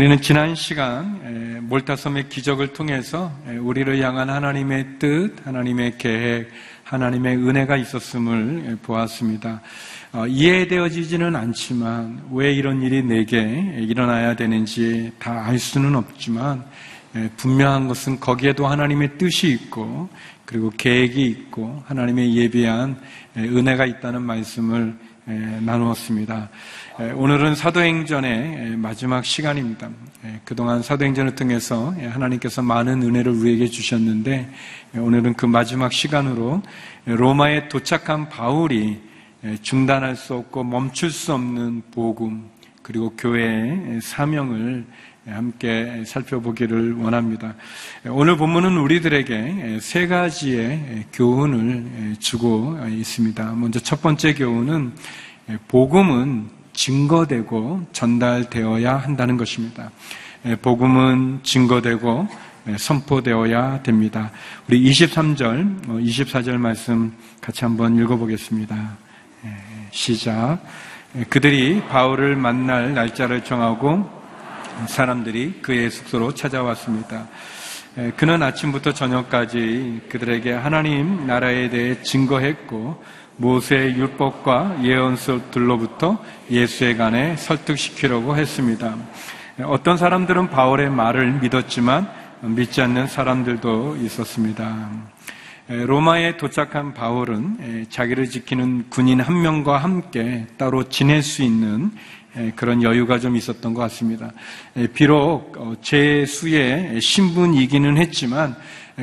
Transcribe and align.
우리는 0.00 0.22
지난 0.22 0.54
시간 0.54 1.20
에, 1.24 1.60
몰타섬의 1.60 2.28
기적을 2.30 2.72
통해서 2.72 3.30
에, 3.48 3.56
우리를 3.56 4.00
향한 4.00 4.30
하나님의 4.30 4.98
뜻, 4.98 5.34
하나님의 5.44 5.98
계획, 5.98 6.48
하나님의 6.84 7.36
은혜가 7.36 7.76
있었음을 7.76 8.62
에, 8.66 8.74
보았습니다. 8.76 9.60
어, 10.12 10.26
이해되어지지는 10.26 11.36
않지만 11.36 12.22
왜 12.32 12.52
이런 12.52 12.82
일이 12.82 13.02
내게 13.02 13.74
일어나야 13.78 14.36
되는지 14.36 15.12
다 15.18 15.32
알 15.32 15.58
수는 15.58 15.94
없지만 15.94 16.58
에, 16.60 16.62
분명한 17.36 17.88
것은 17.88 18.20
거기에도 18.20 18.66
하나님의 18.66 19.18
뜻이 19.18 19.48
있고 19.48 20.08
그리고 20.44 20.70
계획이 20.76 21.26
있고 21.26 21.82
하나님의 21.86 22.34
예비한 22.36 23.00
에, 23.36 23.42
은혜가 23.42 23.86
있다는 23.86 24.22
말씀을 24.22 24.96
에, 25.28 25.32
나누었습니다. 25.60 26.48
에, 26.98 27.10
오늘은 27.12 27.54
사도행전의 27.54 28.32
에, 28.32 28.76
마지막 28.76 29.24
시간입니다. 29.24 29.88
에, 30.24 30.40
그동안 30.44 30.82
사도행전을 30.82 31.36
통해서 31.36 31.94
에, 31.98 32.06
하나님께서 32.06 32.62
많은 32.62 33.02
은혜를 33.02 33.30
우리에게 33.32 33.68
주셨는데 33.68 34.52
에, 34.96 34.98
오늘은 34.98 35.34
그 35.34 35.46
마지막 35.46 35.92
시간으로 35.92 36.62
에, 37.06 37.14
로마에 37.14 37.68
도착한 37.68 38.28
바울이 38.28 39.00
에, 39.44 39.56
중단할 39.62 40.16
수 40.16 40.34
없고 40.34 40.64
멈출 40.64 41.10
수 41.10 41.32
없는 41.32 41.82
복음 41.92 42.50
그리고 42.82 43.10
교회의 43.16 44.00
사명을 44.02 44.84
함께 45.26 46.02
살펴보기를 46.06 46.94
원합니다. 46.94 47.54
오늘 48.08 48.36
본문은 48.36 48.78
우리들에게 48.78 49.78
세 49.80 50.06
가지의 50.06 51.06
교훈을 51.12 52.16
주고 52.18 52.78
있습니다. 52.88 53.52
먼저 53.52 53.78
첫 53.80 54.00
번째 54.02 54.34
교훈은 54.34 54.92
복음은 55.68 56.48
증거되고 56.72 57.86
전달되어야 57.92 58.96
한다는 58.96 59.36
것입니다. 59.36 59.90
복음은 60.62 61.40
증거되고 61.42 62.28
선포되어야 62.78 63.82
됩니다. 63.82 64.30
우리 64.68 64.82
23절, 64.90 65.86
24절 65.86 66.56
말씀 66.56 67.12
같이 67.40 67.64
한번 67.64 67.98
읽어보겠습니다. 67.98 68.96
시작. 69.90 70.58
그들이 71.28 71.82
바울을 71.88 72.36
만날 72.36 72.94
날짜를 72.94 73.44
정하고 73.44 74.19
사람들이 74.86 75.60
그의 75.62 75.90
숙소로 75.90 76.34
찾아왔습니다. 76.34 77.28
그는 78.16 78.42
아침부터 78.42 78.94
저녁까지 78.94 80.02
그들에게 80.08 80.52
하나님 80.52 81.26
나라에 81.26 81.68
대해 81.70 82.02
증거했고 82.02 83.02
모세의 83.36 83.96
율법과 83.96 84.84
예언서들로부터 84.84 86.22
예수에 86.50 86.96
관해 86.96 87.36
설득시키려고 87.36 88.36
했습니다. 88.36 88.94
어떤 89.64 89.96
사람들은 89.96 90.50
바울의 90.50 90.90
말을 90.90 91.40
믿었지만 91.40 92.08
믿지 92.42 92.80
않는 92.82 93.06
사람들도 93.06 93.96
있었습니다. 93.96 94.90
로마에 95.68 96.36
도착한 96.36 96.94
바울은 96.94 97.86
자기를 97.90 98.28
지키는 98.28 98.86
군인 98.90 99.20
한 99.20 99.40
명과 99.40 99.78
함께 99.78 100.46
따로 100.58 100.88
지낼 100.88 101.22
수 101.22 101.42
있는 101.42 101.92
그런 102.56 102.82
여유가 102.82 103.18
좀 103.18 103.36
있었던 103.36 103.74
것 103.74 103.80
같습니다. 103.82 104.30
비록 104.94 105.78
제 105.82 106.24
수의 106.26 107.00
신분이기는 107.00 107.96
했지만 107.96 108.54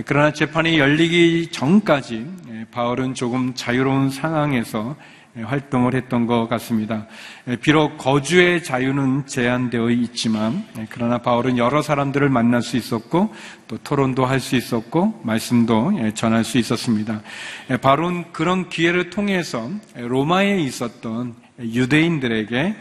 그러나 0.05 0.31
재판이 0.31 0.79
열리기 0.79 1.47
전까지 1.51 2.25
바울은 2.71 3.13
조금 3.13 3.53
자유로운 3.53 4.09
상황에서 4.09 4.95
활동을 5.39 5.93
했던 5.93 6.25
것 6.25 6.47
같습니다. 6.47 7.05
비록 7.61 7.97
거주의 7.97 8.63
자유는 8.63 9.27
제한되어 9.27 9.91
있지만 9.91 10.65
그러나 10.89 11.19
바울은 11.19 11.59
여러 11.59 11.83
사람들을 11.83 12.27
만날 12.29 12.63
수 12.63 12.75
있었고 12.75 13.33
또 13.67 13.77
토론도 13.83 14.25
할 14.25 14.39
수 14.39 14.55
있었고 14.55 15.21
말씀도 15.23 16.13
전할 16.15 16.43
수 16.43 16.57
있었습니다. 16.57 17.21
바울은 17.81 18.31
그런 18.31 18.69
기회를 18.69 19.11
통해서 19.11 19.69
로마에 19.95 20.59
있었던 20.61 21.35
유대인들에게 21.59 22.75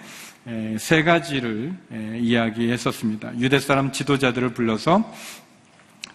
세 0.78 1.02
가지를 1.02 1.74
이야기했었습니다. 2.20 3.38
유대 3.40 3.58
사람 3.58 3.90
지도자들을 3.90 4.50
불러서 4.50 5.12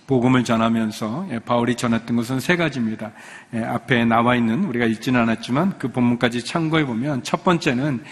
복음을 0.08 0.44
전하면서 0.44 1.28
바울이 1.46 1.76
전했던 1.76 2.16
것은 2.16 2.40
세 2.40 2.56
가지입니다. 2.56 3.12
앞에 3.54 4.06
나와 4.06 4.36
있는 4.36 4.64
우리가 4.66 4.86
읽지는 4.86 5.20
않았지만 5.22 5.78
그 5.80 5.92
본문까지 5.92 6.46
참고해 6.46 6.86
보면 6.86 7.24
첫 7.24 7.44
번째는 7.44 8.04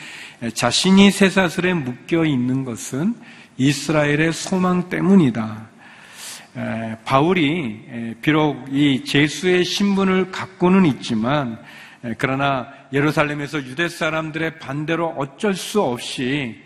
자신이 0.53 1.12
쇠사슬에 1.12 1.74
묶여 1.74 2.25
있는 2.25 2.66
것은 2.66 3.16
이스라엘의 3.57 4.34
소망 4.34 4.90
때문이다. 4.90 5.68
바울이 7.06 8.16
비록 8.22 8.66
이 8.72 9.03
제수의 9.06 9.63
신분을 9.63 10.31
갖고는 10.31 10.86
있지만 10.86 11.59
그러나 12.17 12.67
예루살렘에서 12.93 13.59
유대 13.59 13.89
사람들의 13.89 14.59
반대로 14.59 15.07
어쩔 15.17 15.53
수 15.53 15.81
없이 15.81 16.61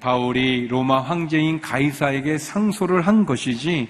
바울이 0.00 0.68
로마 0.68 1.00
황제인 1.00 1.60
가이사에게 1.60 2.38
상소를 2.38 3.02
한 3.02 3.26
것이지 3.26 3.88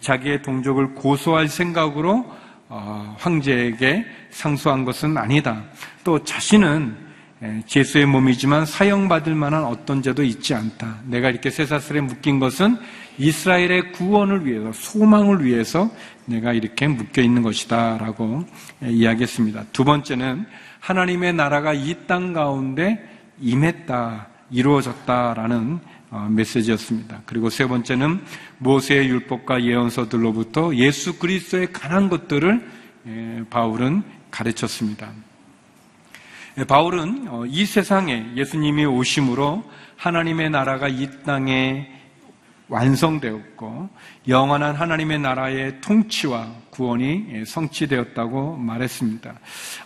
자기의 0.00 0.42
동족을 0.42 0.94
고소할 0.94 1.48
생각으로 1.48 2.30
어, 2.68 3.16
황제에게 3.18 4.06
상소한 4.30 4.84
것은 4.84 5.16
아니다. 5.18 5.64
또 6.04 6.22
자신은 6.22 6.96
제수의 7.66 8.06
몸이지만 8.06 8.66
사형받을 8.66 9.34
만한 9.34 9.64
어떤 9.64 10.02
죄도 10.02 10.22
있지 10.22 10.54
않다. 10.54 10.98
내가 11.06 11.30
이렇게 11.30 11.50
쇠사슬에 11.50 12.00
묶인 12.00 12.38
것은 12.38 12.76
이스라엘의 13.20 13.92
구원을 13.92 14.46
위해서, 14.46 14.72
소망을 14.72 15.44
위해서 15.44 15.90
내가 16.24 16.52
이렇게 16.54 16.88
묶여 16.88 17.20
있는 17.20 17.42
것이다. 17.42 17.98
라고 17.98 18.44
이야기했습니다. 18.82 19.66
두 19.72 19.84
번째는 19.84 20.46
하나님의 20.80 21.34
나라가 21.34 21.74
이 21.74 21.94
땅 22.06 22.32
가운데 22.32 22.98
임했다, 23.40 24.26
이루어졌다라는 24.50 25.78
어, 26.12 26.28
메시지였습니다. 26.30 27.22
그리고 27.24 27.50
세 27.50 27.66
번째는 27.68 28.20
모세의 28.58 29.08
율법과 29.08 29.62
예언서들로부터 29.62 30.74
예수 30.74 31.18
그리스도에 31.18 31.66
관한 31.66 32.08
것들을 32.08 32.68
바울은 33.50 34.02
가르쳤습니다. 34.30 35.10
바울은 36.66 37.26
어, 37.28 37.44
이 37.46 37.64
세상에 37.64 38.26
예수님이 38.34 38.86
오심으로 38.86 39.62
하나님의 39.96 40.50
나라가 40.50 40.88
이 40.88 41.08
땅에 41.24 41.99
완성되었고 42.70 43.90
영원한 44.28 44.74
하나님의 44.76 45.18
나라의 45.18 45.80
통치와 45.80 46.48
구원이 46.70 47.44
성취되었다고 47.44 48.56
말했습니다. 48.56 49.34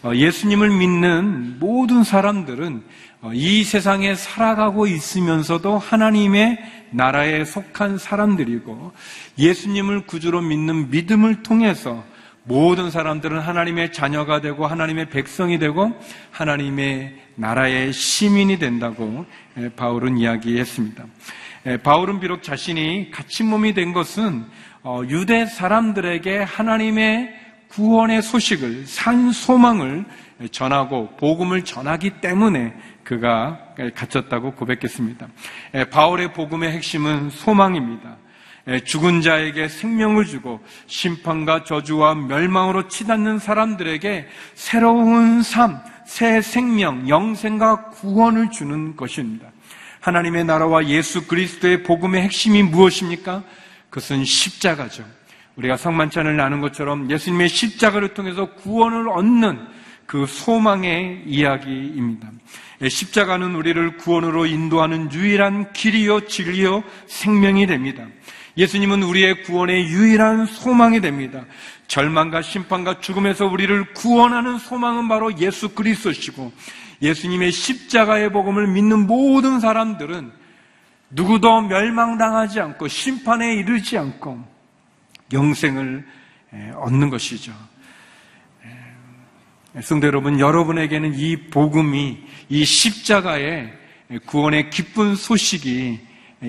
어, 0.05 0.15
예수님을 0.15 0.71
믿는 0.71 1.59
모든 1.59 2.05
사람들은 2.05 2.84
어, 3.22 3.31
이 3.33 3.65
세상에 3.65 4.15
살아가고 4.15 4.87
있으면서도 4.87 5.78
하나님의 5.78 6.59
나라에 6.91 7.45
속한 7.45 7.99
사람들이고 7.99 8.93
예수님을 9.39 10.06
구주로 10.06 10.43
믿는 10.43 10.91
믿음을 10.91 11.43
통해서 11.43 12.05
모든 12.45 12.91
사람들은 12.91 13.41
하나님의 13.41 13.93
자녀가 13.93 14.43
되고 14.43 14.66
하나님의 14.66 15.09
백성이 15.09 15.59
되고 15.59 15.91
하나님의 16.31 17.19
나라의 17.37 17.93
시민이 17.93 18.59
된다고 18.59 19.25
바울은 19.77 20.19
이야기했습니다. 20.19 21.05
바울은 21.83 22.21
비록 22.21 22.43
자신이 22.43 23.11
갇힌 23.11 23.49
몸이 23.49 23.73
된 23.73 23.93
것은 23.93 24.45
어, 24.83 25.03
유대 25.09 25.47
사람들에게 25.47 26.43
하나님의 26.43 27.34
구원의 27.69 28.22
소식을 28.22 28.87
산 28.87 29.33
소망을 29.33 30.05
전하고 30.51 31.16
복음을 31.16 31.65
전하기 31.65 32.21
때문에 32.21 32.75
그가 33.03 33.59
갇혔다고 33.95 34.53
고백했습니다. 34.53 35.27
바울의 35.91 36.34
복음의 36.34 36.71
핵심은 36.72 37.31
소망입니다. 37.31 38.17
죽은 38.84 39.22
자에게 39.22 39.69
생명을 39.69 40.25
주고 40.25 40.60
심판과 40.87 41.65
저주와 41.65 42.15
멸망으로 42.15 42.89
치닫는 42.89 43.39
사람들에게 43.39 44.27
새로운 44.55 45.43
삶, 45.43 45.81
새 46.07 46.41
생명, 46.41 47.09
영생과 47.09 47.91
구원을 47.91 48.51
주는 48.51 48.97
것입니다. 48.97 49.49
하나님의 50.04 50.45
나라와 50.45 50.86
예수 50.86 51.27
그리스도의 51.27 51.83
복음의 51.83 52.21
핵심이 52.21 52.62
무엇입니까? 52.62 53.42
그것은 53.89 54.22
십자가죠. 54.27 55.03
우리가 55.56 55.78
성만찬을 55.78 56.36
나눈 56.36 56.60
것처럼 56.60 57.10
예수님의 57.10 57.48
십자가를 57.48 58.12
통해서 58.12 58.53
구원을 58.53 59.09
얻는 59.09 59.66
그 60.04 60.27
소망의 60.27 61.22
이야기입니다. 61.27 62.30
십자가는 62.86 63.54
우리를 63.54 63.97
구원으로 63.97 64.45
인도하는 64.45 65.10
유일한 65.10 65.72
길이요, 65.72 66.27
진리요, 66.27 66.84
생명이 67.07 67.66
됩니다. 67.66 68.04
예수님은 68.59 69.03
우리의 69.04 69.45
구원의 69.45 69.86
유일한 69.86 70.45
소망이 70.45 71.00
됩니다. 71.00 71.47
절망과 71.86 72.42
심판과 72.42 73.00
죽음에서 73.00 73.47
우리를 73.47 73.95
구원하는 73.95 74.59
소망은 74.59 75.09
바로 75.09 75.39
예수 75.39 75.71
그리스도시고 75.71 76.53
예수님의 77.04 77.53
십자가의 77.53 78.33
복음을 78.33 78.66
믿는 78.66 79.06
모든 79.06 79.60
사람들은 79.60 80.33
누구도 81.10 81.60
멸망당하지 81.60 82.60
않고 82.60 82.89
심판에 82.89 83.54
이르지 83.54 83.98
않고 83.98 84.42
영생을 85.33 86.06
얻는 86.77 87.10
것이죠. 87.10 87.53
성도 89.83 90.06
여러분, 90.06 90.39
여러분에게는 90.41 91.15
이 91.15 91.48
복음이 91.51 92.24
이 92.48 92.65
십자가의 92.65 93.72
구원의 94.27 94.71
기쁜 94.71 95.15
소식이 95.15 96.00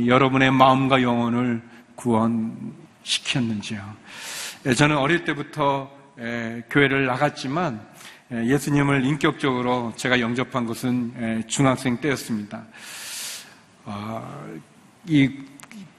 여러분의 0.05 0.51
마음과 0.51 1.01
영혼을 1.01 1.61
구원시켰는지요. 1.95 3.81
저는 4.77 4.97
어릴 4.97 5.25
때부터 5.25 5.89
교회를 6.69 7.05
나갔지만 7.07 7.85
예수님을 8.31 9.05
인격적으로 9.05 9.93
제가 9.95 10.19
영접한 10.19 10.65
것은 10.65 11.43
중학생 11.47 11.97
때였습니다. 12.01 12.63
아, 13.85 14.45
이 15.05 15.29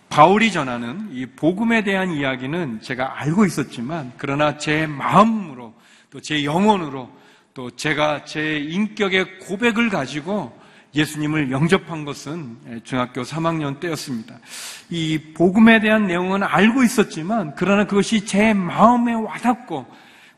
바울이 0.09 0.51
전하는 0.51 1.09
이 1.13 1.27
복음에 1.27 1.85
대한 1.85 2.11
이야기는 2.11 2.81
제가 2.81 3.21
알고 3.21 3.45
있었지만 3.45 4.13
그러나 4.17 4.57
제 4.59 4.87
마음으로 4.87 5.75
또 6.11 6.21
제 6.21 6.45
영혼으로 6.45 7.11
또 7.53 7.71
제가 7.71 8.25
제 8.25 8.59
인격의 8.59 9.41
고백을 9.41 9.89
가지고 9.89 10.59
예수님을 10.95 11.51
영접한 11.51 12.05
것은 12.05 12.83
중학교 12.85 13.23
3학년 13.23 13.81
때였습니다. 13.81 14.39
이 14.89 15.19
복음에 15.35 15.79
대한 15.81 16.07
내용은 16.07 16.43
알고 16.43 16.83
있었지만 16.83 17.55
그러나 17.55 17.87
그것이 17.87 18.25
제 18.25 18.55
마음에 18.55 19.13
와닿고 19.13 19.87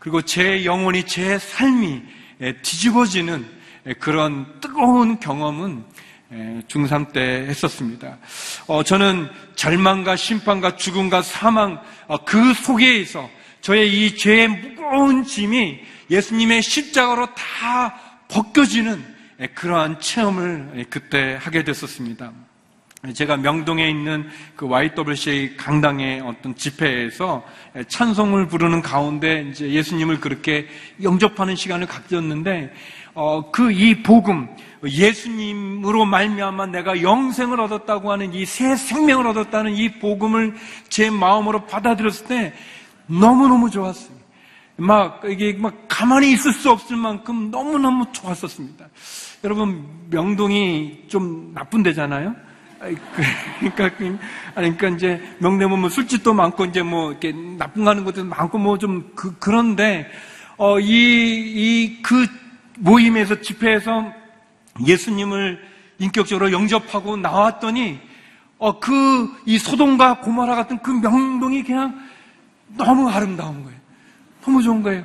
그리고 0.08 0.22
제 0.22 0.64
영혼이 0.64 1.04
제 1.04 1.38
삶이 1.38 2.02
뒤집어지는 2.62 3.46
그런 4.00 4.46
뜨거운 4.58 5.20
경험은 5.20 5.84
중3 6.66 7.12
때 7.12 7.20
했었습니다. 7.46 8.16
어, 8.68 8.82
저는 8.82 9.28
절망과 9.54 10.16
심판과 10.16 10.76
죽음과 10.76 11.20
사망 11.20 11.82
어, 12.06 12.24
그 12.24 12.54
속에서 12.54 13.28
저의 13.60 14.06
이 14.06 14.16
죄의 14.16 14.48
무거운 14.48 15.24
짐이 15.24 15.78
예수님의 16.10 16.62
십자가로 16.62 17.34
다 17.34 17.94
벗겨지는 18.28 19.04
그러한 19.54 20.00
체험을 20.00 20.86
그때 20.88 21.38
하게 21.38 21.64
됐었습니다. 21.64 22.32
제가 23.14 23.36
명동에 23.36 23.88
있는 23.88 24.26
그 24.56 24.66
YWCA 24.66 25.56
강당의 25.56 26.20
어떤 26.20 26.54
집회에서 26.56 27.44
찬송을 27.86 28.48
부르는 28.48 28.82
가운데 28.82 29.46
이제 29.50 29.70
예수님을 29.70 30.18
그렇게 30.18 30.66
영접하는 31.00 31.54
시간을 31.54 31.86
갖겼는데 31.86 32.72
어, 33.14 33.50
그 33.50 33.70
이 33.70 34.02
복음 34.02 34.48
예수님으로 34.84 36.04
말미암아 36.06 36.66
내가 36.66 37.00
영생을 37.02 37.60
얻었다고 37.60 38.10
하는 38.12 38.32
이 38.34 38.44
새 38.44 38.74
생명을 38.76 39.26
얻었다는 39.28 39.74
이 39.76 39.98
복음을 39.98 40.54
제 40.88 41.10
마음으로 41.10 41.66
받아들였을 41.66 42.26
때 42.26 42.52
너무너무 43.06 43.70
좋았어요. 43.70 44.16
막 44.76 45.22
이게 45.26 45.52
막 45.52 45.74
가만히 45.88 46.32
있을 46.32 46.52
수 46.52 46.70
없을 46.70 46.96
만큼 46.96 47.50
너무너무 47.50 48.06
좋았었습니다. 48.12 48.86
여러분 49.44 49.84
명동이 50.10 51.04
좀 51.08 51.52
나쁜 51.54 51.82
데잖아요. 51.82 52.34
그러니까 52.78 53.90
그러니까 54.54 54.88
이제 54.88 55.20
명동 55.38 55.68
보면 55.70 55.80
뭐 55.80 55.90
술집도 55.90 56.32
많고 56.34 56.66
이제 56.66 56.82
뭐 56.82 57.10
이렇게 57.10 57.32
나쁜 57.32 57.84
가는 57.84 58.04
것도 58.04 58.24
많고 58.24 58.58
뭐 58.58 58.78
좀 58.78 59.10
그, 59.14 59.34
그런데 59.38 60.08
어 60.56 60.78
이 60.78 60.86
이 60.86 62.02
그 62.02 62.26
모임에서 62.78 63.40
집회에서 63.40 64.12
예수님을 64.86 65.60
인격적으로 65.98 66.52
영접하고 66.52 67.16
나왔더니 67.16 68.00
어 68.58 68.78
그 68.80 69.28
이 69.46 69.58
소돔과 69.58 70.20
고마라 70.20 70.54
같은 70.54 70.78
그 70.80 70.90
명동이 70.90 71.62
그냥 71.64 71.98
너무 72.76 73.08
아름다운 73.08 73.64
거예요. 73.64 73.78
너무 74.44 74.62
좋은 74.62 74.82
거예요. 74.82 75.04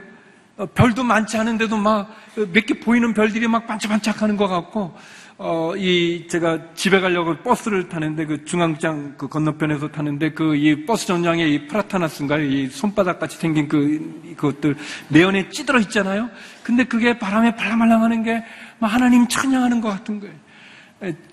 어, 0.57 0.65
별도 0.67 1.03
많지 1.03 1.37
않은데도 1.37 1.77
막 1.77 2.07
몇 2.35 2.65
개 2.65 2.79
보이는 2.79 3.13
별들이 3.13 3.47
막 3.47 3.65
반짝반짝 3.67 4.21
하는 4.21 4.37
것 4.37 4.47
같고 4.47 4.95
어, 5.37 5.73
이 5.75 6.27
제가 6.29 6.73
집에 6.75 6.99
가려고 7.01 7.35
버스를 7.37 7.89
타는데 7.89 8.25
그 8.25 8.45
중앙장 8.45 9.15
그 9.17 9.27
건너편에서 9.27 9.89
타는데 9.89 10.31
그 10.33 10.55
이 10.55 10.85
버스 10.85 11.07
전장에 11.07 11.45
이 11.47 11.67
프라타나스인가요? 11.67 12.43
이 12.45 12.67
손바닥 12.67 13.19
같이 13.19 13.37
생긴 13.37 13.67
그 13.67 14.33
그것들 14.37 14.75
내연에 15.09 15.49
찌들어 15.49 15.79
있잖아요. 15.79 16.29
근데 16.63 16.83
그게 16.83 17.17
바람에 17.17 17.55
발랑발랑하는 17.55 18.23
게 18.23 18.43
막 18.79 18.93
하나님 18.93 19.27
찬양하는 19.29 19.79
것 19.79 19.89
같은 19.89 20.19
거예요. 20.19 20.33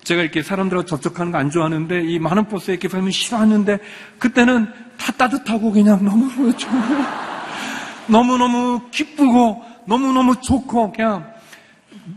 제가 0.03 0.21
이렇게 0.21 0.41
사람들하고 0.41 0.85
접촉하는 0.85 1.31
거 1.33 1.37
안 1.37 1.49
좋아하는데 1.49 2.01
이 2.03 2.17
많은 2.19 2.45
버스에 2.47 2.73
이렇게 2.75 2.87
보면 2.87 3.11
싫어하는데 3.11 3.77
그때는 4.19 4.67
다 4.97 5.11
따뜻하고 5.13 5.71
그냥 5.71 6.03
너무 6.03 6.29
너무 6.31 6.55
좋고 6.55 6.75
너무너무 8.07 8.81
기쁘고 8.89 9.63
너무 9.85 10.13
너무 10.13 10.35
좋고 10.41 10.91
그냥 10.93 11.30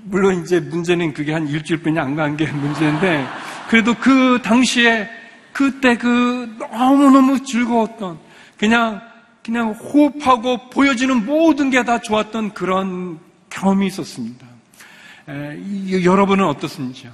물론 0.05 0.43
이제 0.43 0.61
문제는 0.61 1.13
그게 1.15 1.33
한 1.33 1.47
일주일뿐이 1.49 1.99
안 1.99 2.17
간 2.17 2.37
게 2.37 2.47
문제인데 2.53 3.27
그래도 3.69 3.95
그 3.95 4.41
당시에 4.43 5.09
그때 5.53 5.97
그 5.97 6.57
너무너무 6.59 7.43
즐거웠던 7.45 8.19
그냥 8.59 9.01
그냥 9.45 9.73
호흡하고 9.73 10.71
보여지는 10.71 11.27
모든 11.27 11.71
게 11.71 11.83
다 11.85 11.99
좋았던 12.01 12.55
그런 12.55 13.19
경험이 13.51 13.87
있었습니다. 13.89 14.47
에, 15.29 16.03
여러분은 16.05 16.45
어떻습니까? 16.47 17.11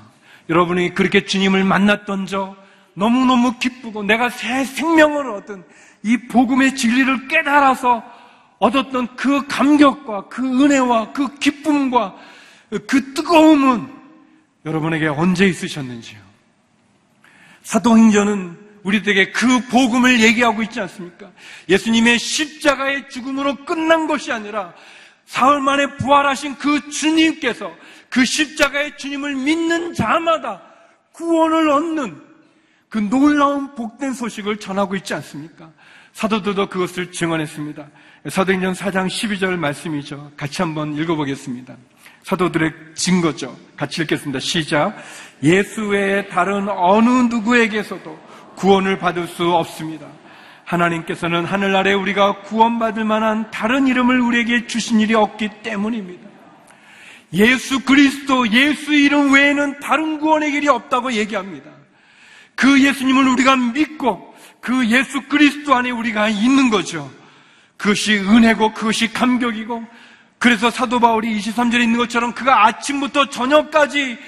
여러분이 0.49 0.94
그렇게 0.94 1.25
주님을 1.25 1.64
만났던 1.64 2.26
적 2.26 2.56
너무너무 2.94 3.58
기쁘고 3.58 4.02
내가 4.05 4.31
새 4.31 4.64
생명을 4.64 5.31
얻은 5.31 5.64
이 6.02 6.17
복음의 6.28 6.76
진리를 6.76 7.28
깨달아서 7.28 8.02
얻었던 8.58 9.17
그 9.17 9.46
감격과 9.46 10.28
그 10.28 10.43
은혜와 10.64 11.12
그 11.12 11.34
기쁨과 11.38 12.14
그 12.70 13.14
뜨거움은 13.14 13.88
여러분에게 14.64 15.08
언제 15.08 15.46
있으셨는지요? 15.46 16.20
사도행전은 17.62 18.58
우리들에게 18.82 19.32
그 19.32 19.67
복음을 19.69 20.20
얘기하고 20.20 20.62
있지 20.62 20.81
않습니까? 20.81 21.31
예수님의 21.69 22.19
십자가의 22.19 23.08
죽음으로 23.10 23.65
끝난 23.65 24.06
것이 24.06 24.32
아니라 24.32 24.72
사흘 25.27 25.60
만에 25.60 25.96
부활하신 25.96 26.56
그 26.56 26.91
주님께서 26.91 27.72
그 28.08 28.24
십자가의 28.24 28.96
주님을 28.96 29.34
믿는 29.34 29.94
자마다 29.94 30.62
구원을 31.12 31.69
얻는 31.70 32.20
그 32.89 32.98
놀라운 32.98 33.74
복된 33.74 34.12
소식을 34.15 34.58
전하고 34.58 34.96
있지 34.96 35.15
않습니까? 35.15 35.70
사도들도 36.12 36.69
그것을 36.69 37.12
증언했습니다. 37.12 37.86
사도행전 38.29 38.72
4장 38.72 39.06
12절 39.06 39.56
말씀이죠. 39.56 40.32
같이 40.36 40.62
한번 40.62 40.96
읽어보겠습니다. 40.96 41.77
사도들의 42.22 42.72
증거죠. 42.94 43.56
같이 43.77 44.03
읽겠습니다. 44.03 44.41
시작. 44.41 44.96
예수 45.43 45.89
외에 45.89 46.29
다른 46.29 46.69
어느 46.69 47.08
누구에게서도 47.08 48.19
구원을 48.56 48.98
받을 48.98 49.27
수 49.27 49.53
없습니다. 49.53 50.06
하나님께서는 50.65 51.44
하늘 51.44 51.74
아래 51.74 51.93
우리가 51.94 52.43
구원받을 52.43 53.05
만한 53.05 53.50
다른 53.50 53.89
이름을 53.89 54.20
우리에게 54.20 54.67
주신 54.67 55.00
일이 55.00 55.15
없기 55.15 55.62
때문입니다. 55.62 56.29
예수 57.32 57.81
그리스도, 57.84 58.48
예수 58.53 58.93
이름 58.93 59.32
외에는 59.32 59.81
다른 59.81 60.19
구원의 60.19 60.53
길이 60.53 60.69
없다고 60.69 61.12
얘기합니다. 61.12 61.70
그 62.55 62.82
예수님을 62.84 63.27
우리가 63.29 63.56
믿고 63.56 64.34
그 64.60 64.86
예수 64.89 65.22
그리스도 65.22 65.74
안에 65.74 65.91
우리가 65.91 66.29
있는 66.29 66.70
거죠. 66.70 67.10
그것이 67.77 68.19
은혜고 68.19 68.74
그것이 68.74 69.12
감격이고 69.12 69.84
그래서 70.41 70.70
사도 70.70 70.99
바울이 70.99 71.39
23절에 71.39 71.82
있는 71.82 71.99
것처럼 71.99 72.32
그가 72.32 72.67
아침부터 72.67 73.29
저녁까지 73.29 74.19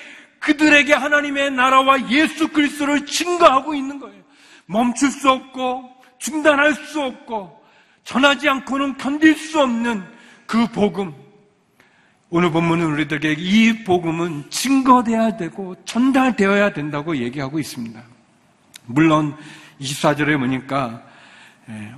그들에게 0.40 0.92
하나님의 0.92 1.52
나라와 1.52 2.11
예수 2.11 2.49
그리스도를 2.49 3.07
증거하고 3.07 3.75
있는 3.75 3.99
거예요. 3.99 4.21
멈출 4.66 5.11
수 5.11 5.31
없고 5.31 5.90
중단할 6.19 6.75
수 6.75 7.00
없고 7.00 7.59
전하지 8.04 8.47
않고는 8.47 8.99
견딜 8.99 9.35
수 9.37 9.62
없는 9.62 10.04
그 10.45 10.66
복음. 10.66 11.14
오늘 12.28 12.50
본문은 12.50 12.85
우리들에게 12.92 13.35
이 13.38 13.85
복음은 13.85 14.50
증거돼야 14.50 15.38
되고 15.38 15.75
전달되어야 15.87 16.75
된다고 16.75 17.16
얘기하고 17.16 17.59
있습니다. 17.59 18.02
물론 18.85 19.35
24절에 19.81 20.38
보니까 20.38 21.02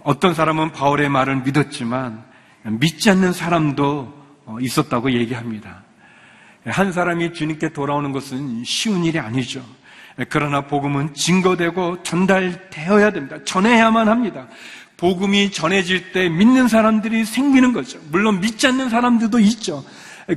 어떤 0.04 0.34
사람은 0.34 0.70
바울의 0.70 1.08
말을 1.08 1.42
믿었지만 1.42 2.32
믿지 2.64 3.10
않는 3.10 3.32
사람도 3.32 4.24
어, 4.46 4.56
있었다고 4.60 5.12
얘기합니다. 5.12 5.82
한 6.66 6.92
사람이 6.92 7.34
주님께 7.34 7.70
돌아오는 7.70 8.10
것은 8.12 8.64
쉬운 8.64 9.04
일이 9.04 9.18
아니죠. 9.18 9.64
그러나 10.28 10.62
복음은 10.62 11.14
증거되고 11.14 12.02
전달되어야 12.02 13.10
됩니다. 13.10 13.36
전해야만 13.44 14.08
합니다. 14.08 14.48
복음이 14.96 15.50
전해질 15.50 16.12
때 16.12 16.28
믿는 16.28 16.68
사람들이 16.68 17.24
생기는 17.24 17.72
거죠. 17.72 17.98
물론 18.10 18.40
믿지 18.40 18.66
않는 18.68 18.88
사람들도 18.88 19.40
있죠. 19.40 19.84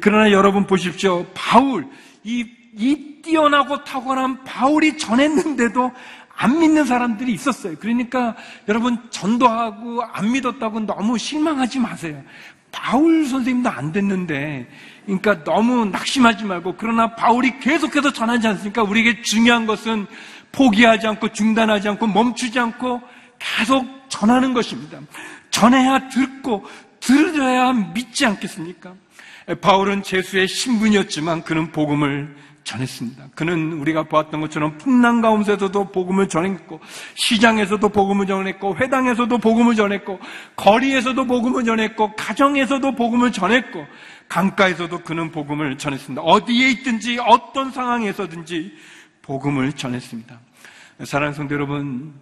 그러나 0.02 0.32
여러분 0.32 0.66
보십시오. 0.66 1.26
바울, 1.34 1.88
이, 2.24 2.46
이 2.76 3.22
뛰어나고 3.22 3.84
탁월한 3.84 4.44
바울이 4.44 4.98
전했는데도 4.98 5.92
안 6.38 6.60
믿는 6.60 6.86
사람들이 6.86 7.34
있었어요. 7.34 7.76
그러니까 7.80 8.36
여러분 8.70 8.98
전도하고 9.10 10.04
안 10.04 10.32
믿었다고 10.32 10.82
너무 10.82 11.18
실망하지 11.18 11.80
마세요. 11.80 12.24
바울 12.72 13.26
선생님도 13.26 13.70
안 13.70 13.92
됐는데, 13.92 14.70
그러니까 15.06 15.44
너무 15.44 15.86
낙심하지 15.86 16.46
말고, 16.46 16.76
그러나 16.78 17.16
바울이 17.16 17.60
계속해서 17.60 18.14
전하지 18.14 18.48
않습니까? 18.48 18.84
우리에게 18.84 19.22
중요한 19.24 19.66
것은 19.66 20.06
포기하지 20.52 21.08
않고, 21.08 21.30
중단하지 21.30 21.90
않고, 21.90 22.06
멈추지 22.08 22.60
않고, 22.60 23.02
계속 23.40 23.88
전하는 24.10 24.54
것입니다. 24.54 25.00
전해야 25.50 26.10
듣고, 26.10 26.66
들어야 27.00 27.74
믿지 27.74 28.26
않겠습니까? 28.26 28.94
바울은 29.62 30.04
제수의 30.04 30.48
신분이었지만 30.48 31.44
그는 31.44 31.72
복음을 31.72 32.36
전했습니다. 32.68 33.30
그는 33.34 33.74
우리가 33.74 34.04
보았던 34.04 34.42
것처럼 34.42 34.78
풍랑 34.78 35.22
가운데서도 35.22 35.92
복음을 35.92 36.28
전했고 36.28 36.82
시장에서도 37.16 37.88
복음을 37.88 38.28
전했고 38.28 38.76
회당에서도 38.76 39.38
복음을 39.38 39.76
전했고 39.76 40.20
거리에서도 40.58 41.26
복음을 41.26 41.64
전했고 41.64 42.14
가정에서도 42.18 42.96
복음을 42.96 43.32
전했고 43.32 43.86
강가에서도 44.28 45.00
그는 45.00 45.32
복음을 45.32 45.78
전했습니다. 45.78 46.22
어디에 46.22 46.72
있든지 46.72 47.20
어떤 47.26 47.72
상황에서든지 47.72 48.74
복음을 49.22 49.72
전했습니다. 49.72 50.38
사랑하는 51.06 51.34
성도 51.34 51.56
여러분, 51.56 52.14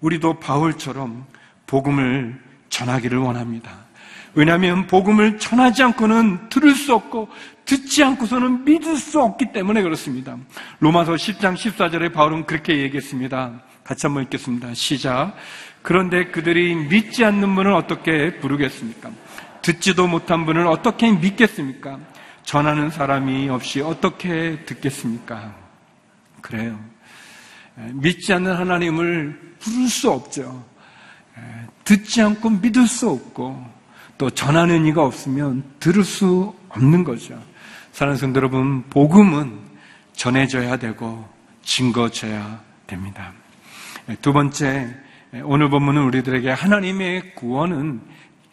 우리도 0.00 0.40
바울처럼 0.40 1.26
복음을 1.68 2.40
전하기를 2.70 3.18
원합니다. 3.18 3.70
왜냐하면 4.34 4.86
복음을 4.86 5.38
전하지 5.38 5.82
않고는 5.82 6.48
들을 6.48 6.74
수 6.74 6.94
없고 6.94 7.28
듣지 7.64 8.02
않고서는 8.02 8.64
믿을 8.64 8.96
수 8.96 9.20
없기 9.20 9.52
때문에 9.52 9.82
그렇습니다. 9.82 10.36
로마서 10.80 11.14
10장 11.14 11.54
14절에 11.54 12.12
바울은 12.12 12.46
그렇게 12.46 12.78
얘기했습니다. 12.78 13.60
같이 13.84 14.06
한번 14.06 14.24
읽겠습니다. 14.24 14.74
시작. 14.74 15.34
그런데 15.82 16.26
그들이 16.26 16.74
믿지 16.74 17.24
않는 17.24 17.54
분을 17.54 17.72
어떻게 17.72 18.38
부르겠습니까? 18.38 19.10
듣지도 19.60 20.08
못한 20.08 20.46
분을 20.46 20.66
어떻게 20.66 21.10
믿겠습니까? 21.10 21.98
전하는 22.44 22.90
사람이 22.90 23.48
없이 23.48 23.80
어떻게 23.80 24.64
듣겠습니까? 24.64 25.54
그래요. 26.40 26.78
믿지 27.92 28.32
않는 28.32 28.54
하나님을 28.54 29.56
부를 29.58 29.88
수 29.88 30.10
없죠. 30.10 30.64
듣지 31.84 32.22
않고 32.22 32.50
믿을 32.50 32.86
수 32.86 33.08
없고 33.10 33.81
또 34.18 34.30
전하는 34.30 34.86
이가 34.86 35.04
없으면 35.04 35.64
들을 35.80 36.04
수 36.04 36.54
없는 36.68 37.04
거죠. 37.04 37.40
사랑하는 37.92 38.18
성도 38.18 38.38
여러분, 38.38 38.82
복음은 38.84 39.58
전해져야 40.14 40.76
되고 40.76 41.28
증거져야 41.62 42.60
됩니다. 42.86 43.32
두 44.20 44.32
번째, 44.32 44.94
오늘 45.44 45.70
본문은 45.70 46.02
우리들에게 46.04 46.50
하나님의 46.50 47.34
구원은 47.34 48.00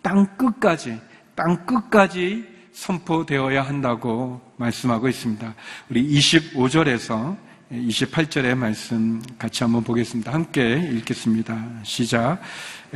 땅 0.02 0.26
끝까지, 0.38 1.00
땅 1.36 1.66
끝까지 1.66 2.48
선포되어야 2.72 3.62
한다고 3.62 4.42
말씀하고 4.58 5.08
있습니다. 5.08 5.54
우리 5.90 6.08
25절에서 6.08 7.36
28절의 7.72 8.56
말씀 8.56 9.22
같이 9.38 9.64
한번 9.64 9.84
보겠습니다. 9.84 10.34
함께 10.34 10.90
읽겠습니다. 10.94 11.62
시작. 11.84 12.40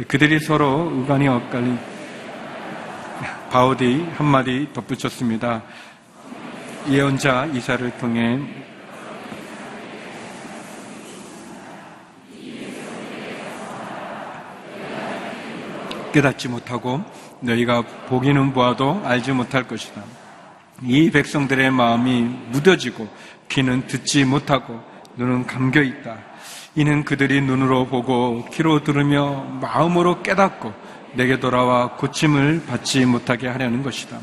그들이 0.07 0.39
서로 0.39 0.91
의간이 0.95 1.27
엇갈린 1.27 1.77
바울이 3.53 4.03
한마디 4.17 4.67
덧붙였습니다. 4.73 5.61
예언자 6.89 7.45
이사를 7.53 7.87
통해 7.99 8.39
깨닫지 16.11 16.47
못하고 16.47 17.03
너희가 17.41 17.83
보기는 18.07 18.53
보아도 18.53 18.99
알지 19.05 19.33
못할 19.33 19.67
것이다. 19.67 20.01
이 20.81 21.11
백성들의 21.11 21.69
마음이 21.69 22.21
무뎌지고 22.53 23.07
귀는 23.49 23.85
듣지 23.85 24.25
못하고 24.25 24.81
눈은 25.15 25.45
감겨 25.45 25.83
있다. 25.83 26.17
이는 26.73 27.03
그들이 27.03 27.39
눈으로 27.41 27.85
보고 27.85 28.45
귀로 28.51 28.83
들으며 28.83 29.43
마음으로 29.61 30.23
깨닫고 30.23 30.73
내게 31.13 31.39
돌아와 31.39 31.95
고침을 31.95 32.63
받지 32.65 33.05
못하게 33.05 33.47
하려는 33.47 33.83
것이다. 33.83 34.19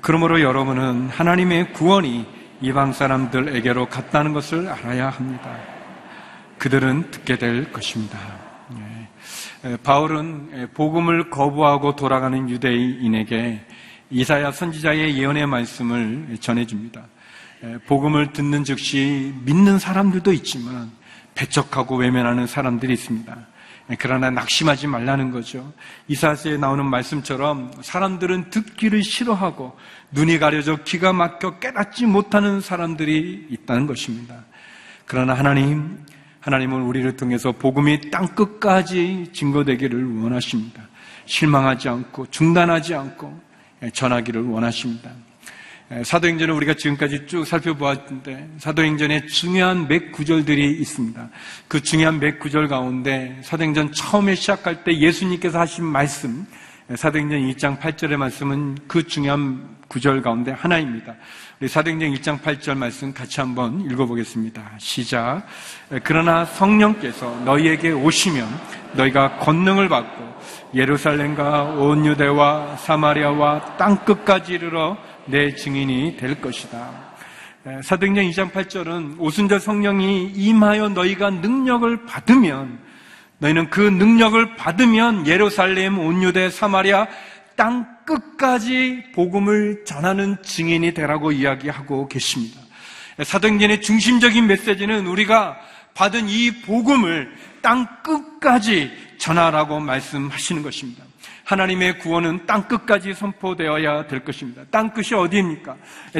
그러므로 0.00 0.40
여러분은 0.40 1.08
하나님의 1.08 1.72
구원이 1.72 2.26
이방 2.60 2.92
사람들에게로 2.92 3.86
갔다는 3.86 4.32
것을 4.32 4.68
알아야 4.68 5.10
합니다. 5.10 5.56
그들은 6.58 7.10
듣게 7.10 7.36
될 7.36 7.72
것입니다. 7.72 8.18
예. 9.64 9.76
바울은 9.78 10.70
복음을 10.74 11.28
거부하고 11.28 11.96
돌아가는 11.96 12.48
유대인에게 12.48 13.60
이사야 14.10 14.52
선지자의 14.52 15.18
예언의 15.18 15.46
말씀을 15.46 16.36
전해줍니다. 16.40 17.02
복음을 17.86 18.32
듣는 18.32 18.64
즉시 18.64 19.34
믿는 19.44 19.78
사람들도 19.78 20.32
있지만 20.34 20.90
배척하고 21.34 21.96
외면하는 21.96 22.46
사람들이 22.46 22.92
있습니다. 22.92 23.36
그러나 23.98 24.30
낙심하지 24.30 24.86
말라는 24.86 25.30
거죠. 25.30 25.72
이사스에 26.08 26.56
나오는 26.56 26.84
말씀처럼 26.84 27.72
사람들은 27.82 28.50
듣기를 28.50 29.02
싫어하고 29.02 29.76
눈이 30.12 30.38
가려져 30.38 30.76
기가 30.76 31.12
막혀 31.12 31.58
깨닫지 31.58 32.06
못하는 32.06 32.60
사람들이 32.60 33.48
있다는 33.50 33.86
것입니다. 33.86 34.44
그러나 35.06 35.34
하나님, 35.34 35.98
하나님은 36.40 36.82
우리를 36.82 37.16
통해서 37.16 37.52
복음이 37.52 38.10
땅 38.10 38.26
끝까지 38.28 39.30
증거되기를 39.32 40.22
원하십니다. 40.22 40.82
실망하지 41.26 41.88
않고 41.88 42.26
중단하지 42.30 42.94
않고 42.94 43.40
전하기를 43.92 44.42
원하십니다. 44.42 45.10
사도행전을 46.04 46.54
우리가 46.54 46.74
지금까지 46.74 47.26
쭉 47.26 47.44
살펴보았는데 47.44 48.48
사도행전에 48.58 49.26
중요한 49.26 49.88
몇 49.88 50.10
구절들이 50.12 50.78
있습니다. 50.80 51.28
그 51.68 51.82
중요한 51.82 52.18
몇 52.18 52.38
구절 52.38 52.68
가운데 52.68 53.38
사도행전 53.42 53.92
처음에 53.92 54.34
시작할 54.34 54.84
때 54.84 54.96
예수님께서 54.96 55.60
하신 55.60 55.84
말씀 55.84 56.46
사도행전 56.94 57.40
1장 57.40 57.78
8절의 57.78 58.16
말씀은 58.16 58.78
그 58.88 59.06
중요한 59.06 59.76
구절 59.88 60.22
가운데 60.22 60.52
하나입니다. 60.52 61.14
우리 61.60 61.68
사도행전 61.68 62.12
1장 62.14 62.40
8절 62.40 62.76
말씀 62.76 63.12
같이 63.12 63.40
한번 63.40 63.82
읽어보겠습니다. 63.90 64.72
시작. 64.78 65.42
그러나 66.02 66.46
성령께서 66.46 67.42
너희에게 67.44 67.92
오시면 67.92 68.48
너희가 68.94 69.36
권능을 69.38 69.88
받고 69.88 70.32
예루살렘과 70.74 71.64
온 71.64 72.06
유대와 72.06 72.76
사마리아와 72.78 73.76
땅 73.76 73.96
끝까지 74.04 74.54
이르러 74.54 74.96
내 75.26 75.54
증인이 75.54 76.16
될 76.16 76.40
것이다. 76.40 77.12
사도행전 77.82 78.24
2장 78.24 78.50
8절은 78.50 79.20
오순절 79.20 79.60
성령이 79.60 80.32
임하여 80.34 80.88
너희가 80.90 81.30
능력을 81.30 82.06
받으면 82.06 82.80
너희는 83.38 83.70
그 83.70 83.80
능력을 83.80 84.56
받으면 84.56 85.26
예루살렘, 85.26 85.98
온유대, 85.98 86.50
사마리아 86.50 87.06
땅 87.56 87.86
끝까지 88.04 89.04
복음을 89.14 89.84
전하는 89.84 90.36
증인이 90.42 90.94
되라고 90.94 91.32
이야기하고 91.32 92.08
계십니다. 92.08 92.60
사도행전의 93.22 93.82
중심적인 93.82 94.46
메시지는 94.46 95.06
우리가 95.06 95.58
받은 95.94 96.28
이 96.28 96.62
복음을 96.62 97.32
땅 97.60 97.86
끝까지 98.02 98.90
전하라고 99.18 99.80
말씀하시는 99.80 100.62
것입니다. 100.62 101.04
하나님의 101.52 101.98
구원은 101.98 102.46
땅 102.46 102.66
끝까지 102.66 103.14
선포되어야 103.14 104.06
될 104.06 104.24
것입니다. 104.24 104.62
땅 104.70 104.92
끝이 104.92 105.12
어디입니까? 105.14 105.76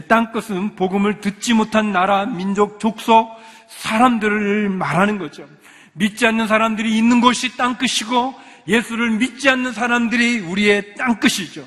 땅 0.06 0.30
끝은 0.30 0.76
복음을 0.76 1.20
듣지 1.20 1.54
못한 1.54 1.92
나라, 1.92 2.26
민족, 2.26 2.78
족속, 2.78 3.30
사람들을 3.68 4.68
말하는 4.68 5.18
거죠. 5.18 5.48
믿지 5.94 6.26
않는 6.26 6.46
사람들이 6.46 6.96
있는 6.96 7.20
곳이 7.20 7.56
땅 7.56 7.76
끝이고 7.76 8.34
예수를 8.68 9.10
믿지 9.10 9.48
않는 9.48 9.72
사람들이 9.72 10.40
우리의 10.40 10.94
땅 10.94 11.18
끝이죠. 11.18 11.66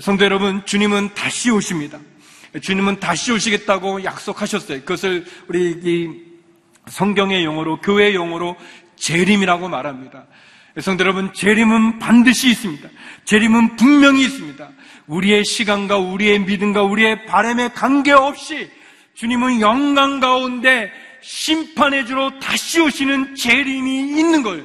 성도 0.00 0.24
여러분, 0.24 0.64
주님은 0.64 1.14
다시 1.14 1.50
오십니다. 1.50 1.98
주님은 2.60 3.00
다시 3.00 3.32
오시겠다고 3.32 4.04
약속하셨어요. 4.04 4.80
그것을 4.80 5.26
우리 5.48 5.80
이 5.82 6.08
성경의 6.86 7.44
용어로 7.44 7.80
교회 7.80 8.14
용어로 8.14 8.56
재림이라고 8.96 9.68
말합니다. 9.68 10.24
성도 10.82 11.04
여러분, 11.04 11.32
재림은 11.32 11.98
반드시 11.98 12.50
있습니다. 12.50 12.88
재림은 13.24 13.76
분명히 13.76 14.22
있습니다. 14.24 14.68
우리의 15.06 15.44
시간과 15.44 15.96
우리의 15.96 16.40
믿음과 16.40 16.82
우리의 16.82 17.24
바램에 17.24 17.68
관계없이 17.68 18.70
주님은 19.14 19.62
영광 19.62 20.20
가운데 20.20 20.92
심판의 21.22 22.06
주로 22.06 22.38
다시 22.38 22.80
오시는 22.80 23.36
재림이 23.36 24.00
있는 24.00 24.42
거예요. 24.42 24.64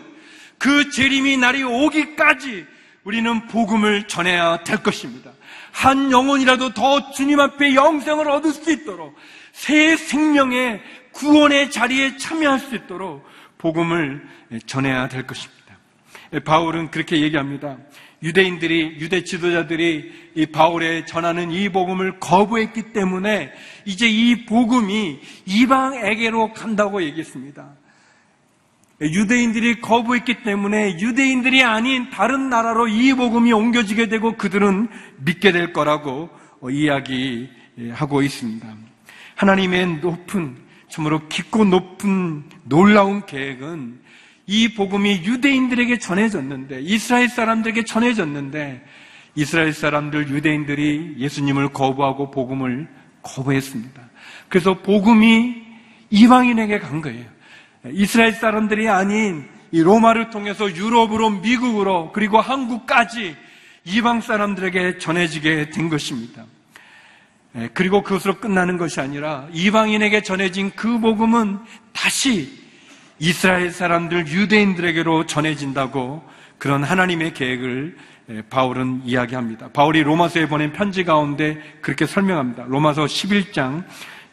그 0.58 0.90
재림이 0.90 1.38
날이 1.38 1.64
오기까지 1.64 2.66
우리는 3.06 3.48
복음을 3.48 4.08
전해야 4.08 4.64
될 4.64 4.84
것입니다. 4.84 5.32
한 5.72 6.12
영혼이라도 6.12 6.74
더 6.74 7.12
주님 7.12 7.40
앞에 7.40 7.74
영생을 7.74 8.30
얻을 8.30 8.52
수 8.52 8.70
있도록 8.70 9.16
새 9.54 9.96
생명의 9.96 10.82
구원의 11.14 11.72
자리에 11.72 12.18
참여할 12.18 12.60
수 12.60 12.76
있도록 12.76 13.26
복음을 13.58 14.28
전해야 14.66 15.08
될 15.08 15.26
것입니다. 15.26 15.61
바울은 16.40 16.92
그렇게 16.92 17.22
얘기합니다. 17.22 17.78
유대인들이 18.24 18.98
유대 19.00 19.24
지도자들이 19.24 20.32
이 20.36 20.46
바울의 20.46 21.06
전하는 21.08 21.52
이 21.52 21.70
복음을 21.70 22.20
거부했기 22.20 22.94
때문에 22.94 23.52
이제 23.86 24.08
이 24.08 24.46
복음이 24.46 25.20
이방에게로 25.46 26.54
간다고 26.54 27.02
얘기했습니다. 27.04 27.68
유대인들이 29.02 29.82
거부했기 29.82 30.44
때문에 30.44 31.00
유대인들이 31.00 31.64
아닌 31.64 32.12
다른 32.12 32.50
나라로 32.50 32.88
이 32.88 33.14
복음이 33.16 33.52
옮겨지게 33.52 34.08
되고 34.08 34.38
그들은 34.38 34.88
믿게 35.18 35.52
될 35.52 35.74
거라고 35.74 36.30
이야기하고 36.70 38.22
있습니다. 38.22 38.68
하나님의 39.36 40.02
높은 40.02 40.56
참으로 40.88 41.28
깊고 41.28 41.66
높은 41.66 42.44
놀라운 42.64 43.26
계획은 43.26 44.02
이 44.52 44.74
복음이 44.74 45.22
유대인들에게 45.24 45.98
전해졌는데 46.00 46.82
이스라엘 46.82 47.30
사람들에게 47.30 47.86
전해졌는데 47.86 48.84
이스라엘 49.36 49.72
사람들 49.72 50.28
유대인들이 50.28 51.16
예수님을 51.20 51.70
거부하고 51.70 52.32
복음을 52.32 52.90
거부했습니다. 53.22 54.02
그래서 54.50 54.82
복음이 54.82 55.56
이방인에게 56.10 56.80
간 56.80 57.02
거예요. 57.02 57.26
이스라엘 57.94 58.34
사람들이 58.34 58.90
아닌 58.90 59.48
이 59.72 59.82
로마를 59.82 60.32
통해서 60.32 60.70
유럽으로 60.70 61.30
미국으로 61.30 62.12
그리고 62.12 62.42
한국까지 62.42 63.38
이방 63.86 64.20
사람들에게 64.20 64.98
전해지게 64.98 65.70
된 65.70 65.88
것입니다. 65.88 66.44
예, 67.56 67.70
그리고 67.74 68.04
그것으로 68.04 68.40
끝나는 68.40 68.78
것이 68.78 69.00
아니라 69.00 69.48
이방인에게 69.54 70.24
전해진 70.24 70.72
그 70.76 71.00
복음은 71.00 71.60
다시 71.94 72.61
이스라엘 73.22 73.70
사람들 73.70 74.28
유대인들에게로 74.30 75.28
전해진다고 75.28 76.24
그런 76.58 76.84
하나님의 76.84 77.36
계획을 77.36 77.96
예, 78.30 78.42
바울은 78.50 79.04
이야기합니다. 79.06 79.70
바울이 79.74 80.02
로마서에 80.02 80.48
보낸 80.48 80.74
편지 80.74 81.04
가운데 81.04 81.62
그렇게 81.82 82.08
설명합니다. 82.08 82.66
로마서 82.68 83.06
11장 83.06 83.84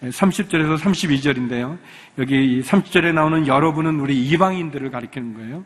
30절에서 0.02 0.78
32절인데요. 0.78 1.76
여기 2.16 2.62
30절에 2.62 3.12
나오는 3.12 3.46
여러분은 3.46 4.00
우리 4.00 4.26
이방인들을 4.26 4.90
가리키는 4.90 5.34
거예요. 5.34 5.64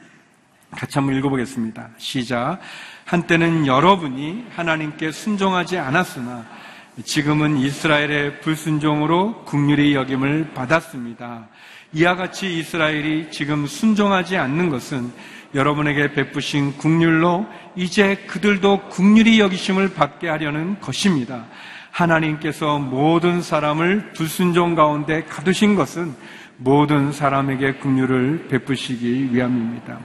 같이 0.73 0.99
한번 0.99 1.17
읽어보겠습니다. 1.17 1.91
시작. 1.99 2.59
한때는 3.05 3.69
여러분이 3.69 4.47
하나님께 4.57 5.12
순종하지 5.12 5.79
않았으나 5.79 6.45
지금은 7.05 7.59
이스라엘의 7.59 8.41
불순종으로 8.41 9.45
국률이 9.45 9.95
여김을 9.95 10.55
받았습니다. 10.55 11.47
이와 11.95 12.17
같이 12.17 12.59
이스라엘이 12.59 13.31
지금 13.31 13.67
순종하지 13.67 14.37
않는 14.37 14.71
것은 14.71 15.13
여러분에게 15.55 16.13
베푸신 16.13 16.79
국률로 16.79 17.47
이제 17.77 18.17
그들도 18.27 18.89
국률이 18.89 19.39
여기심을 19.39 19.93
받게 19.93 20.29
하려는 20.29 20.81
것입니다. 20.81 21.47
하나님께서 21.91 22.79
모든 22.79 23.43
사람을 23.43 24.13
불순종 24.15 24.75
가운데 24.75 25.25
가두신 25.25 25.75
것은 25.75 26.15
모든 26.57 27.13
사람에게 27.13 27.75
긍휼을 27.75 28.49
베푸시기 28.49 29.35
위함입니다. 29.35 29.99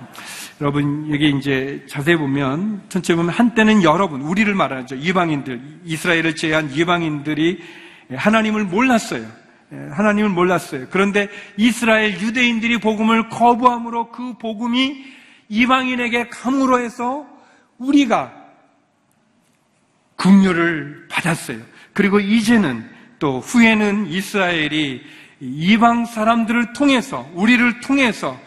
여러분 0.60 1.08
여기 1.14 1.30
이제 1.38 1.86
자세히 1.88 2.18
보면 2.18 2.82
전체 2.90 3.16
보면 3.16 3.30
한때는 3.30 3.84
여러분 3.84 4.22
우리를 4.22 4.54
말하죠 4.54 4.96
이방인들 4.96 5.62
이스라엘을 5.86 6.36
제외한 6.36 6.72
이방인들이 6.74 7.60
하나님을 8.16 8.66
몰랐어요. 8.66 9.26
하나님을 9.72 10.30
몰랐어요. 10.30 10.88
그런데 10.90 11.30
이스라엘 11.58 12.20
유대인들이 12.20 12.78
복음을 12.78 13.30
거부함으로 13.30 14.12
그 14.12 14.38
복음이 14.38 15.06
이방인에게 15.50 16.30
감으로 16.30 16.80
해서 16.80 17.26
우리가 17.78 18.34
긍휼을 20.16 21.08
받았어요. 21.10 21.60
그리고 21.94 22.20
이제는 22.20 22.90
또 23.20 23.40
후에는 23.40 24.08
이스라엘이 24.08 25.02
이방 25.40 26.06
사람들을 26.06 26.74
통해서 26.74 27.30
우리를 27.34 27.82
통해서 27.82 28.40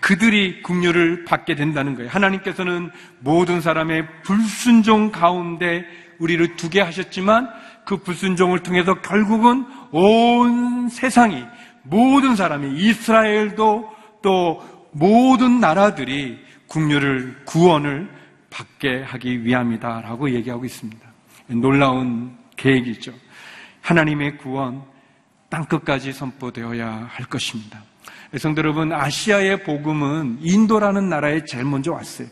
그들이 0.00 0.62
국류를 0.62 1.24
받게 1.24 1.54
된다는 1.54 1.94
거예요. 1.94 2.10
하나님께서는 2.10 2.90
모든 3.20 3.60
사람의 3.60 4.06
불순종 4.22 5.10
가운데 5.12 5.84
우리를 6.18 6.56
두게 6.56 6.80
하셨지만 6.80 7.48
그 7.84 7.98
불순종을 7.98 8.62
통해서 8.62 9.00
결국은 9.00 9.64
온 9.92 10.88
세상이 10.88 11.44
모든 11.82 12.36
사람이 12.36 12.78
이스라엘도 12.78 13.90
또 14.22 14.62
모든 14.92 15.60
나라들이 15.60 16.38
국류를 16.66 17.44
구원을 17.44 18.08
받게 18.50 19.02
하기 19.02 19.44
위함이다라고 19.44 20.30
얘기하고 20.34 20.64
있습니다. 20.64 21.08
놀라운 21.48 22.36
계획이죠. 22.56 23.12
하나님의 23.80 24.38
구원 24.38 24.82
땅끝까지 25.48 26.12
선포되어야 26.12 27.08
할 27.10 27.26
것입니다. 27.26 27.82
성도 28.36 28.60
여러분, 28.60 28.92
아시아의 28.92 29.62
복음은 29.62 30.38
인도라는 30.42 31.08
나라에 31.08 31.44
제일 31.46 31.64
먼저 31.64 31.92
왔어요. 31.92 32.28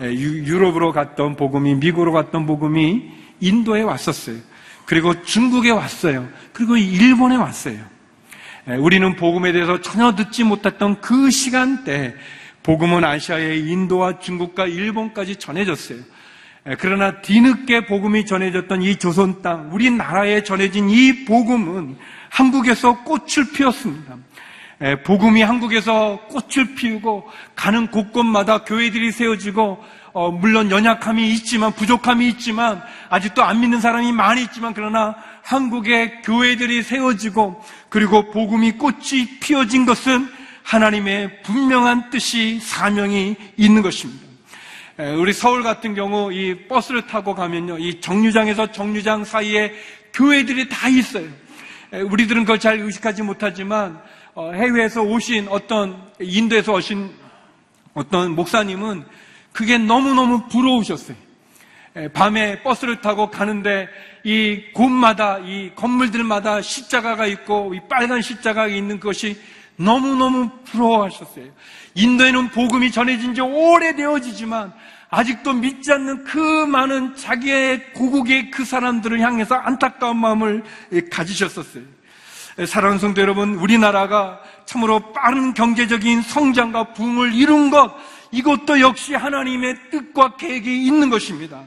유럽으로 0.00 0.92
갔던 0.92 1.34
복음이, 1.34 1.74
미국으로 1.74 2.12
갔던 2.12 2.46
복음이 2.46 3.10
인도에 3.40 3.82
왔었어요. 3.82 4.36
그리고 4.90 5.22
중국에 5.22 5.70
왔어요. 5.70 6.28
그리고 6.52 6.76
일본에 6.76 7.36
왔어요. 7.36 7.78
우리는 8.80 9.14
복음에 9.14 9.52
대해서 9.52 9.80
전혀 9.80 10.16
듣지 10.16 10.42
못했던 10.42 11.00
그 11.00 11.30
시간대, 11.30 12.16
복음은 12.64 13.04
아시아의 13.04 13.68
인도와 13.68 14.18
중국과 14.18 14.66
일본까지 14.66 15.36
전해졌어요. 15.36 16.00
예, 16.70 16.76
그러나 16.76 17.20
뒤늦게 17.20 17.86
복음이 17.86 18.26
전해졌던 18.26 18.82
이 18.82 18.96
조선 18.96 19.42
땅, 19.42 19.72
우리나라에 19.72 20.42
전해진 20.42 20.90
이 20.90 21.24
복음은 21.24 21.96
한국에서 22.28 23.04
꽃을 23.04 23.52
피웠습니다. 23.54 24.16
예, 24.82 24.96
복음이 25.04 25.40
한국에서 25.42 26.18
꽃을 26.30 26.74
피우고 26.74 27.30
가는 27.54 27.86
곳곳마다 27.92 28.64
교회들이 28.64 29.12
세워지고 29.12 29.84
어, 30.12 30.30
물론 30.30 30.70
연약함이 30.70 31.30
있지만 31.34 31.72
부족함이 31.72 32.28
있지만 32.30 32.82
아직도 33.08 33.42
안 33.42 33.60
믿는 33.60 33.80
사람이 33.80 34.12
많이 34.12 34.42
있지만 34.42 34.74
그러나 34.74 35.14
한국의 35.42 36.22
교회들이 36.22 36.82
세워지고 36.82 37.62
그리고 37.88 38.30
복음이 38.30 38.72
꽃이 38.72 39.38
피어진 39.40 39.86
것은 39.86 40.28
하나님의 40.62 41.42
분명한 41.42 42.10
뜻이 42.10 42.60
사명이 42.60 43.36
있는 43.56 43.82
것입니다. 43.82 44.30
우리 45.16 45.32
서울 45.32 45.62
같은 45.62 45.94
경우 45.94 46.32
이 46.32 46.68
버스를 46.68 47.06
타고 47.06 47.34
가면요. 47.34 47.78
이 47.78 48.00
정류장에서 48.00 48.70
정류장 48.70 49.24
사이에 49.24 49.72
교회들이 50.12 50.68
다 50.68 50.88
있어요. 50.88 51.26
우리들은 51.92 52.42
그걸 52.44 52.60
잘 52.60 52.78
의식하지 52.78 53.22
못하지만 53.22 54.00
어, 54.34 54.52
해외에서 54.52 55.02
오신 55.02 55.48
어떤 55.48 56.00
인도에서 56.20 56.74
오신 56.74 57.10
어떤 57.94 58.36
목사님은 58.36 59.04
그게 59.52 59.78
너무너무 59.78 60.48
부러우셨어요. 60.48 61.16
밤에 62.14 62.62
버스를 62.62 63.00
타고 63.00 63.30
가는데 63.30 63.88
이 64.24 64.62
곳마다 64.72 65.38
이 65.38 65.72
건물들마다 65.74 66.62
십자가가 66.62 67.26
있고 67.26 67.74
이 67.74 67.80
빨간 67.88 68.22
십자가가 68.22 68.68
있는 68.68 69.00
것이 69.00 69.40
너무너무 69.76 70.50
부러워하셨어요. 70.66 71.46
인도에는 71.94 72.50
복음이 72.50 72.92
전해진 72.92 73.34
지 73.34 73.40
오래되어지지만 73.40 74.72
아직도 75.08 75.54
믿지 75.54 75.92
않는 75.92 76.24
그 76.24 76.38
많은 76.38 77.16
자기의 77.16 77.92
고국의 77.94 78.50
그 78.52 78.64
사람들을 78.64 79.20
향해서 79.20 79.56
안타까운 79.56 80.16
마음을 80.18 80.62
가지셨었어요. 81.10 81.82
사랑하는 82.66 82.98
성도 83.00 83.20
여러분, 83.22 83.54
우리나라가 83.54 84.40
참으로 84.66 85.12
빠른 85.12 85.54
경제적인 85.54 86.22
성장과 86.22 86.92
부흥을 86.92 87.34
이룬 87.34 87.70
것, 87.70 87.92
이것도 88.32 88.80
역시 88.80 89.14
하나님의 89.14 89.90
뜻과 89.90 90.36
계획이 90.36 90.86
있는 90.86 91.10
것입니다. 91.10 91.64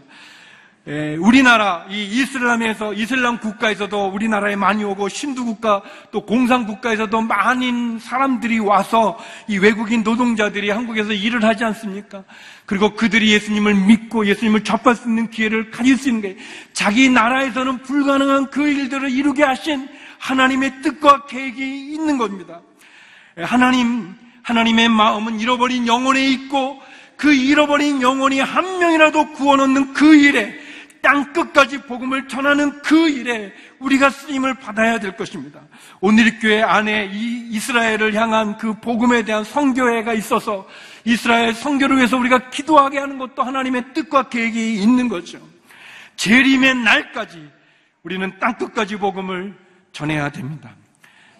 예, 0.85 1.15
우리나라 1.15 1.85
이 1.89 2.03
이슬람에서 2.03 2.93
이슬람 2.93 3.37
국가에서도 3.37 4.07
우리나라에 4.07 4.57
많이 4.57 4.83
오고 4.83 5.07
신두 5.07 5.45
국가 5.45 5.81
또 6.11 6.25
공산 6.25 6.65
국가에서도 6.65 7.21
많은 7.21 7.99
사람들이 7.99 8.59
와서 8.59 9.17
이 9.47 9.57
외국인 9.57 10.03
노동자들이 10.03 10.69
한국에서 10.71 11.13
일을 11.13 11.45
하지 11.45 11.63
않습니까? 11.63 12.25
그리고 12.65 12.95
그들이 12.95 13.31
예수님을 13.31 13.75
믿고 13.75 14.27
예수님을 14.27 14.65
접할 14.65 14.95
수 14.95 15.07
있는 15.07 15.29
기회를 15.29 15.71
가질 15.71 15.95
수 15.95 16.09
있는 16.09 16.21
게 16.21 16.37
자기 16.73 17.07
나라에서는 17.07 17.83
불가능한 17.83 18.49
그 18.49 18.67
일들을 18.67 19.09
이루게 19.09 19.43
하신 19.43 19.87
하나님의 20.19 20.81
뜻과 20.81 21.27
계획이 21.27 21.93
있는 21.93 22.17
겁니다. 22.17 22.59
하나님, 23.37 24.15
하나님의 24.43 24.89
마음은 24.89 25.39
잃어버린 25.39 25.87
영혼에 25.87 26.25
있고 26.29 26.81
그 27.17 27.33
잃어버린 27.33 28.01
영혼이 28.01 28.39
한 28.39 28.79
명이라도 28.79 29.31
구원 29.33 29.61
얻는 29.61 29.93
그 29.93 30.15
일에 30.15 30.61
땅 31.01 31.33
끝까지 31.33 31.81
복음을 31.81 32.29
전하는 32.29 32.81
그 32.81 33.09
일에 33.09 33.53
우리가 33.79 34.09
쓰임을 34.09 34.53
받아야 34.55 34.99
될 34.99 35.17
것입니다. 35.17 35.59
오늘 35.99 36.39
교회 36.39 36.61
안에 36.61 37.09
이 37.11 37.49
이스라엘을 37.51 38.13
향한 38.13 38.57
그 38.57 38.73
복음에 38.79 39.23
대한 39.23 39.43
성교회가 39.43 40.13
있어서 40.13 40.65
이스라엘 41.03 41.53
성교를 41.53 41.97
위해서 41.97 42.17
우리가 42.17 42.49
기도하게 42.49 42.99
하는 42.99 43.17
것도 43.17 43.43
하나님의 43.43 43.93
뜻과 43.93 44.29
계획이 44.29 44.75
있는 44.75 45.09
거죠. 45.09 45.39
재림의 46.15 46.75
날까지 46.75 47.49
우리는 48.03 48.31
땅 48.39 48.57
끝까지 48.57 48.95
복음을 48.95 49.53
전해야 49.91 50.29
됩니다. 50.29 50.71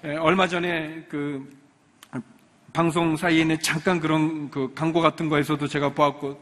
에, 0.04 0.16
얼마 0.18 0.46
전에 0.46 1.06
그 1.08 1.50
방송 2.74 3.16
사이에는 3.16 3.60
잠깐 3.62 4.00
그런 4.00 4.50
그 4.50 4.72
광고 4.74 5.00
같은 5.00 5.30
거에서도 5.30 5.68
제가 5.68 5.90
보았고 5.90 6.42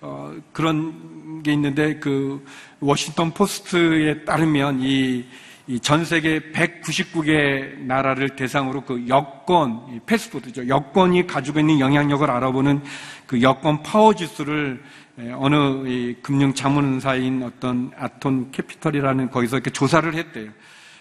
어, 0.00 0.32
그런 0.52 1.42
게 1.42 1.52
있는데 1.52 1.98
그 1.98 2.44
워싱턴 2.78 3.32
포스트에 3.32 4.24
따르면 4.24 4.80
이, 4.80 5.24
이 5.66 5.74
전 5.74 6.04
세계 6.04 6.38
199개 6.52 7.78
나라를 7.80 8.30
대상으로 8.30 8.82
그 8.82 9.06
여권, 9.08 10.00
패스포트죠. 10.06 10.68
여권이 10.68 11.26
가지고 11.26 11.60
있는 11.60 11.80
영향력을 11.80 12.30
알아보는 12.30 12.82
그 13.26 13.42
여권 13.42 13.82
파워 13.82 14.14
지수를 14.14 14.82
에, 15.18 15.32
어느 15.32 15.88
이 15.88 16.16
금융 16.22 16.54
자문사인 16.54 17.42
어떤 17.42 17.90
아톤 17.96 18.52
캐피털이라는 18.52 19.30
거기서 19.30 19.56
이렇게 19.56 19.70
조사를 19.70 20.14
했대요. 20.14 20.50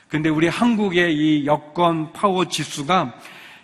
근데 0.09 0.29
우리 0.29 0.47
한국의 0.47 1.15
이 1.15 1.45
여권 1.45 2.11
파워 2.13 2.47
지수가 2.47 3.13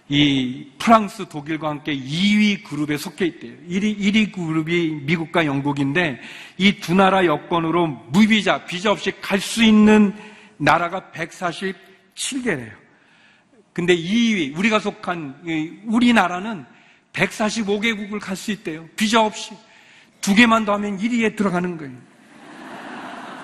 이 0.10 0.68
프랑스, 0.78 1.28
독일과 1.28 1.70
함께 1.70 1.94
2위 1.94 2.64
그룹에 2.64 2.96
속해 2.98 3.26
있대요. 3.26 3.54
1위, 3.68 4.00
1위 4.00 4.32
그룹이 4.32 5.02
미국과 5.04 5.46
영국인데 5.46 6.22
이 6.58 6.80
두 6.80 6.96
나라 6.96 7.26
여권으로 7.26 7.88
무비자, 8.10 8.64
비자 8.66 8.92
없이 8.92 9.12
갈 9.22 9.40
수 9.42 9.64
있는 9.64 10.14
나라가 10.58 11.12
147개래요. 11.14 12.72
근데 13.74 13.96
2위, 13.96 14.58
우리가 14.58 14.80
속한 14.80 15.42
이 15.46 15.74
우리나라는 15.86 16.66
145개국을 17.14 18.20
갈 18.20 18.36
수 18.36 18.52
있대요. 18.52 18.88
비자 18.96 19.22
없이. 19.22 19.52
두 20.22 20.34
개만 20.34 20.66
더 20.66 20.74
하면 20.74 20.98
1위에 20.98 21.36
들어가는 21.36 21.78
거예요. 21.78 21.94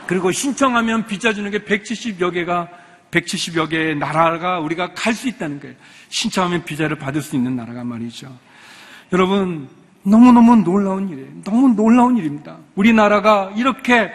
그리고 0.08 0.32
신청하면 0.32 1.08
비자 1.08 1.34
주는 1.34 1.50
게 1.52 1.60
170여 1.60 2.34
개가 2.34 2.70
170여 3.14 3.70
개의 3.70 3.96
나라가 3.96 4.60
우리가 4.60 4.94
갈 4.94 5.14
수 5.14 5.28
있다는 5.28 5.60
거예요. 5.60 5.76
신청하면 6.10 6.66
비자를 6.66 6.98
받을 6.98 7.22
수 7.22 7.36
있는 7.36 7.56
나라가 7.56 7.84
말이죠. 7.84 8.36
여러분, 9.12 9.70
너무너무 10.04 10.56
놀라운 10.58 11.10
일이에요. 11.10 11.30
너무 11.44 11.70
놀라운 11.76 12.18
일입니다. 12.18 12.58
우리나라가 12.76 13.54
이렇게 13.56 14.12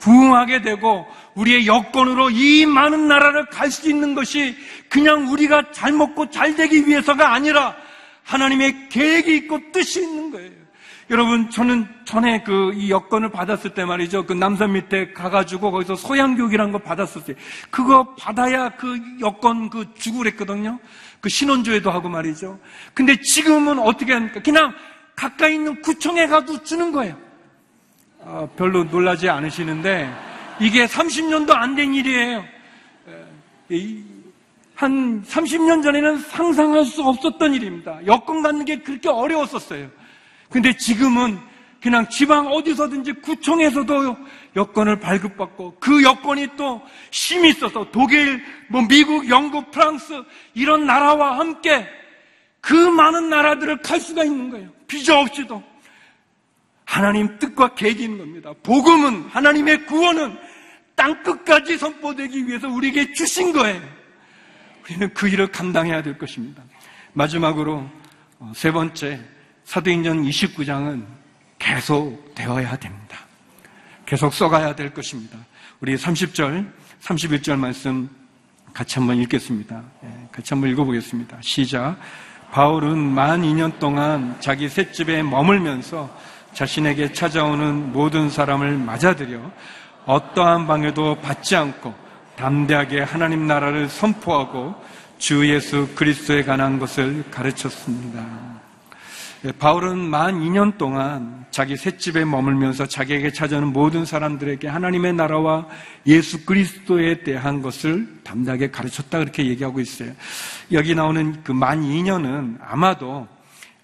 부흥하게 0.00 0.62
되고 0.62 1.06
우리의 1.34 1.66
여건으로 1.66 2.30
이 2.30 2.66
많은 2.66 3.06
나라를 3.06 3.46
갈 3.46 3.70
수 3.70 3.88
있는 3.88 4.14
것이 4.14 4.56
그냥 4.88 5.30
우리가 5.30 5.70
잘 5.72 5.92
먹고 5.92 6.30
잘 6.30 6.56
되기 6.56 6.86
위해서가 6.86 7.32
아니라 7.32 7.76
하나님의 8.24 8.88
계획이 8.88 9.36
있고 9.36 9.60
뜻이 9.72 10.02
있는 10.02 10.30
거예요. 10.30 10.59
여러분, 11.10 11.50
저는 11.50 11.88
전에 12.04 12.42
그 12.44 12.72
이 12.74 12.88
여건을 12.90 13.30
받았을 13.30 13.74
때 13.74 13.84
말이죠. 13.84 14.26
그 14.26 14.32
남산 14.32 14.72
밑에 14.72 15.12
가가지고 15.12 15.72
거기서 15.72 15.96
소양교육이라는 15.96 16.70
거 16.72 16.78
받았었어요. 16.78 17.34
그거 17.70 18.14
받아야 18.14 18.68
그 18.70 18.96
여건 19.20 19.70
그 19.70 19.92
주고 19.94 20.18
그랬거든요. 20.18 20.78
그 21.20 21.28
신혼조회도 21.28 21.90
하고 21.90 22.08
말이죠. 22.08 22.58
근데 22.94 23.20
지금은 23.20 23.80
어떻게 23.80 24.12
합니까? 24.12 24.40
그냥 24.40 24.72
가까이 25.16 25.54
있는 25.54 25.82
구청에 25.82 26.26
가도 26.28 26.62
주는 26.62 26.92
거예요. 26.92 27.16
아, 28.24 28.46
별로 28.56 28.84
놀라지 28.84 29.28
않으시는데 29.28 30.12
이게 30.60 30.86
30년도 30.86 31.50
안 31.50 31.74
된 31.74 31.92
일이에요. 31.92 32.38
에, 32.38 33.76
이, 33.76 34.04
한 34.76 35.22
30년 35.24 35.82
전에는 35.82 36.18
상상할 36.18 36.84
수 36.84 37.02
없었던 37.02 37.52
일입니다. 37.54 37.98
여권 38.06 38.42
갖는 38.42 38.64
게 38.64 38.78
그렇게 38.78 39.08
어려웠었어요. 39.08 39.88
근데 40.50 40.76
지금은 40.76 41.38
그냥 41.80 42.06
지방 42.10 42.46
어디서든지 42.48 43.12
구청에서도 43.14 44.16
여권을 44.56 45.00
발급받고 45.00 45.76
그 45.80 46.02
여권이 46.02 46.48
또 46.56 46.82
힘이 47.10 47.50
있어서 47.50 47.86
독일, 47.90 48.44
뭐 48.68 48.82
미국, 48.82 49.28
영국, 49.30 49.70
프랑스 49.70 50.22
이런 50.52 50.84
나라와 50.84 51.38
함께 51.38 51.86
그 52.60 52.74
많은 52.74 53.30
나라들을 53.30 53.78
갈 53.78 53.98
수가 53.98 54.24
있는 54.24 54.50
거예요. 54.50 54.68
비자 54.86 55.18
없이도. 55.18 55.62
하나님 56.84 57.38
뜻과 57.38 57.74
있는 58.02 58.18
겁니다. 58.18 58.52
복음은 58.62 59.28
하나님의 59.30 59.86
구원은 59.86 60.36
땅 60.96 61.22
끝까지 61.22 61.78
선포되기 61.78 62.46
위해서 62.46 62.68
우리에게 62.68 63.12
주신 63.12 63.52
거예요. 63.52 63.80
우리는 64.82 65.14
그 65.14 65.28
일을 65.28 65.46
감당해야 65.46 66.02
될 66.02 66.18
것입니다. 66.18 66.62
마지막으로 67.12 67.88
어, 68.40 68.52
세 68.54 68.72
번째 68.72 69.20
사도행전 69.64 70.24
29장은 70.24 71.04
계속 71.58 72.34
되어야 72.34 72.76
됩니다. 72.76 73.18
계속 74.06 74.34
써가야 74.34 74.74
될 74.74 74.92
것입니다. 74.92 75.38
우리 75.80 75.96
30절, 75.96 76.70
31절 77.02 77.56
말씀 77.56 78.08
같이 78.72 78.98
한번 78.98 79.16
읽겠습니다. 79.18 79.82
예, 80.04 80.28
같이 80.32 80.54
한번 80.54 80.70
읽어보겠습니다. 80.70 81.38
시작. 81.40 81.96
바울은 82.50 82.98
만 82.98 83.42
2년 83.42 83.78
동안 83.78 84.36
자기 84.40 84.68
셋집에 84.68 85.22
머물면서 85.22 86.10
자신에게 86.52 87.12
찾아오는 87.12 87.92
모든 87.92 88.28
사람을 88.28 88.76
맞아들여 88.78 89.52
어떠한 90.06 90.66
방해도 90.66 91.16
받지 91.16 91.54
않고 91.54 91.94
담대하게 92.36 93.02
하나님 93.02 93.46
나라를 93.46 93.88
선포하고 93.88 94.74
주 95.18 95.48
예수 95.48 95.88
그리스도에 95.94 96.42
관한 96.42 96.78
것을 96.78 97.24
가르쳤습니다. 97.30 98.59
예, 99.44 99.52
바울은 99.52 99.98
만 99.98 100.40
2년 100.40 100.76
동안 100.76 101.46
자기 101.50 101.74
셋집에 101.76 102.24
머물면서 102.26 102.86
자기에게 102.86 103.32
찾아오는 103.32 103.68
모든 103.72 104.04
사람들에게 104.04 104.68
하나님의 104.68 105.14
나라와 105.14 105.66
예수 106.06 106.44
그리스도에 106.44 107.22
대한 107.22 107.62
것을 107.62 108.06
담대하게 108.22 108.70
가르쳤다 108.70 109.18
그렇게 109.18 109.46
얘기하고 109.46 109.80
있어요. 109.80 110.12
여기 110.72 110.94
나오는 110.94 111.42
그 111.42 111.52
만 111.52 111.80
2년은 111.82 112.58
아마도 112.60 113.26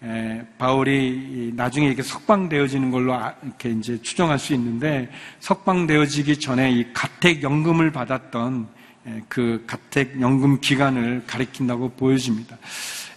에, 0.03 0.45
바울이 0.59 1.53
나중에 1.57 1.87
이렇게 1.87 2.03
석방되어지는 2.03 2.91
걸로 2.91 3.15
아- 3.15 3.35
이렇게 3.43 3.71
이제 3.71 4.01
추정할 4.03 4.39
수 4.39 4.53
있는데 4.53 5.11
석방되어지기 5.41 6.39
전에 6.39 6.71
이 6.71 6.93
가택연금을 6.93 7.93
받았던 7.93 8.69
에, 9.07 9.23
그 9.29 9.65
가택연금 9.67 10.61
기간을 10.61 11.25
가리킨다고 11.27 11.89
보여집니다. 11.93 12.59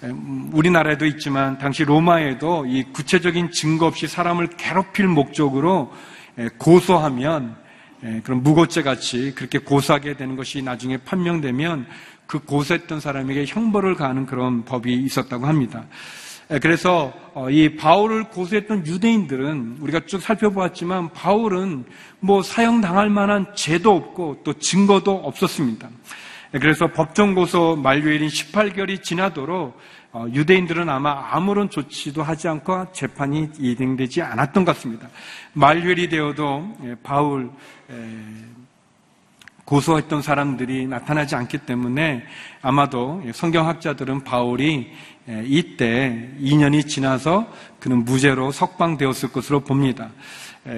에, 0.04 0.08
음, 0.08 0.50
우리나라에도 0.54 1.06
있지만 1.06 1.58
당시 1.58 1.84
로마에도 1.84 2.66
이 2.66 2.84
구체적인 2.94 3.52
증거 3.52 3.86
없이 3.86 4.08
사람을 4.08 4.50
괴롭힐 4.58 5.08
목적으로 5.08 5.92
에, 6.38 6.48
고소하면 6.58 7.58
에, 8.04 8.22
그런 8.24 8.42
무고죄 8.44 8.82
같이 8.82 9.34
그렇게 9.36 9.60
고소하게 9.60 10.16
되는 10.16 10.36
것이 10.36 10.62
나중에 10.62 10.98
판명되면 10.98 11.86
그 12.28 12.40
고소했던 12.40 13.00
사람에게 13.00 13.46
형벌을 13.48 13.96
가하는 13.96 14.26
그런 14.26 14.64
법이 14.64 14.94
있었다고 14.94 15.48
합니다. 15.48 15.86
예, 16.52 16.60
그래서 16.60 17.14
어, 17.34 17.50
이 17.50 17.76
바울을 17.76 18.30
고소했던 18.30 18.88
유대인들은 18.88 19.78
우리가 19.82 20.02
쭉 20.06 20.22
살펴보았지만 20.22 21.12
바울은 21.14 21.86
뭐 22.20 22.42
사형 22.42 22.82
당할 22.82 23.10
만한 23.10 23.48
죄도 23.54 23.96
없고 23.96 24.42
또 24.44 24.54
증거도 24.54 25.12
없었습니다. 25.12 25.90
예, 26.54 26.60
그래서 26.60 26.88
법정 26.88 27.36
고소 27.36 27.76
만료일인 27.76 28.28
18개월이 28.28 29.04
지나도록 29.04 29.80
어, 30.12 30.26
유대인들은 30.34 30.90
아마 30.90 31.28
아무런 31.32 31.70
조치도 31.70 32.24
하지 32.24 32.48
않고 32.48 32.92
재판이 32.92 33.50
이행되지 33.60 34.24
않았던 34.24 34.66
것 34.66 34.74
같습니다. 34.74 35.08
만료일이 35.54 36.10
되어도 36.10 36.76
예, 36.86 36.96
바울 37.04 37.52
고소했던 39.66 40.24
사람들이 40.24 40.88
나타나지 40.88 41.36
않기 41.36 41.60
때문에 41.60 42.24
아마도 42.64 43.22
성경학자들은 43.32 44.24
바울이 44.24 44.92
이때 45.46 46.32
2년이 46.42 46.88
지나서 46.88 47.48
그는 47.80 48.04
무죄로 48.04 48.52
석방되었을 48.52 49.32
것으로 49.32 49.60
봅니다. 49.60 50.10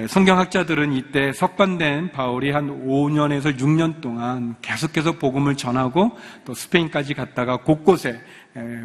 성경학자들은 0.07 0.93
이때 0.93 1.33
석방된 1.33 2.11
바울이 2.11 2.51
한 2.51 2.85
5년에서 2.85 3.57
6년 3.57 3.99
동안 3.99 4.55
계속해서 4.61 5.13
복음을 5.13 5.57
전하고 5.57 6.11
또 6.45 6.53
스페인까지 6.53 7.15
갔다가 7.15 7.57
곳곳에 7.57 8.21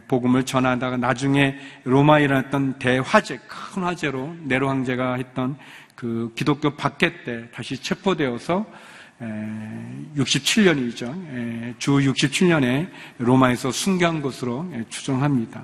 복음을 0.08 0.44
전하다가 0.44 0.96
나중에 0.96 1.56
로마에 1.84 2.24
일어났던 2.24 2.78
대화재, 2.78 3.38
큰 3.46 3.82
화재로 3.82 4.36
네로 4.44 4.68
황제가 4.68 5.14
했던 5.14 5.58
그 5.94 6.32
기독교 6.34 6.74
박해 6.74 7.24
때 7.24 7.50
다시 7.52 7.76
체포되어서 7.76 8.64
67년이죠. 10.16 11.78
주 11.78 11.92
67년에 11.92 12.88
로마에서 13.18 13.70
순교한 13.70 14.22
것으로 14.22 14.66
추정합니다. 14.88 15.62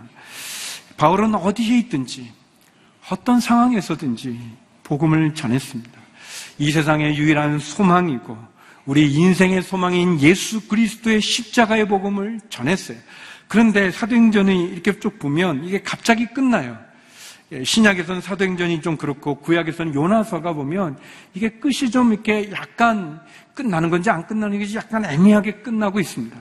바울은 0.98 1.34
어디에 1.34 1.78
있든지 1.78 2.30
어떤 3.10 3.40
상황에서든지 3.40 4.61
복음을 4.84 5.34
전했습니다. 5.34 6.00
이 6.58 6.70
세상의 6.70 7.16
유일한 7.16 7.58
소망이고 7.58 8.36
우리 8.84 9.12
인생의 9.12 9.62
소망인 9.62 10.20
예수 10.20 10.66
그리스도의 10.68 11.20
십자가의 11.20 11.86
복음을 11.88 12.40
전했어요. 12.48 12.98
그런데 13.48 13.90
사도행전이 13.90 14.70
이렇게 14.72 14.98
쭉 14.98 15.18
보면 15.18 15.64
이게 15.64 15.82
갑자기 15.82 16.26
끝나요. 16.26 16.78
예, 17.52 17.62
신약에서는 17.62 18.22
사도행전이 18.22 18.80
좀 18.80 18.96
그렇고 18.96 19.34
구약에서는 19.34 19.94
요나서가 19.94 20.54
보면 20.54 20.96
이게 21.34 21.50
끝이 21.50 21.90
좀 21.90 22.14
이렇게 22.14 22.50
약간 22.50 23.20
끝나는 23.52 23.90
건지 23.90 24.08
안 24.08 24.26
끝나는 24.26 24.58
건지 24.58 24.74
약간 24.74 25.04
애매하게 25.04 25.56
끝나고 25.56 26.00
있습니다. 26.00 26.34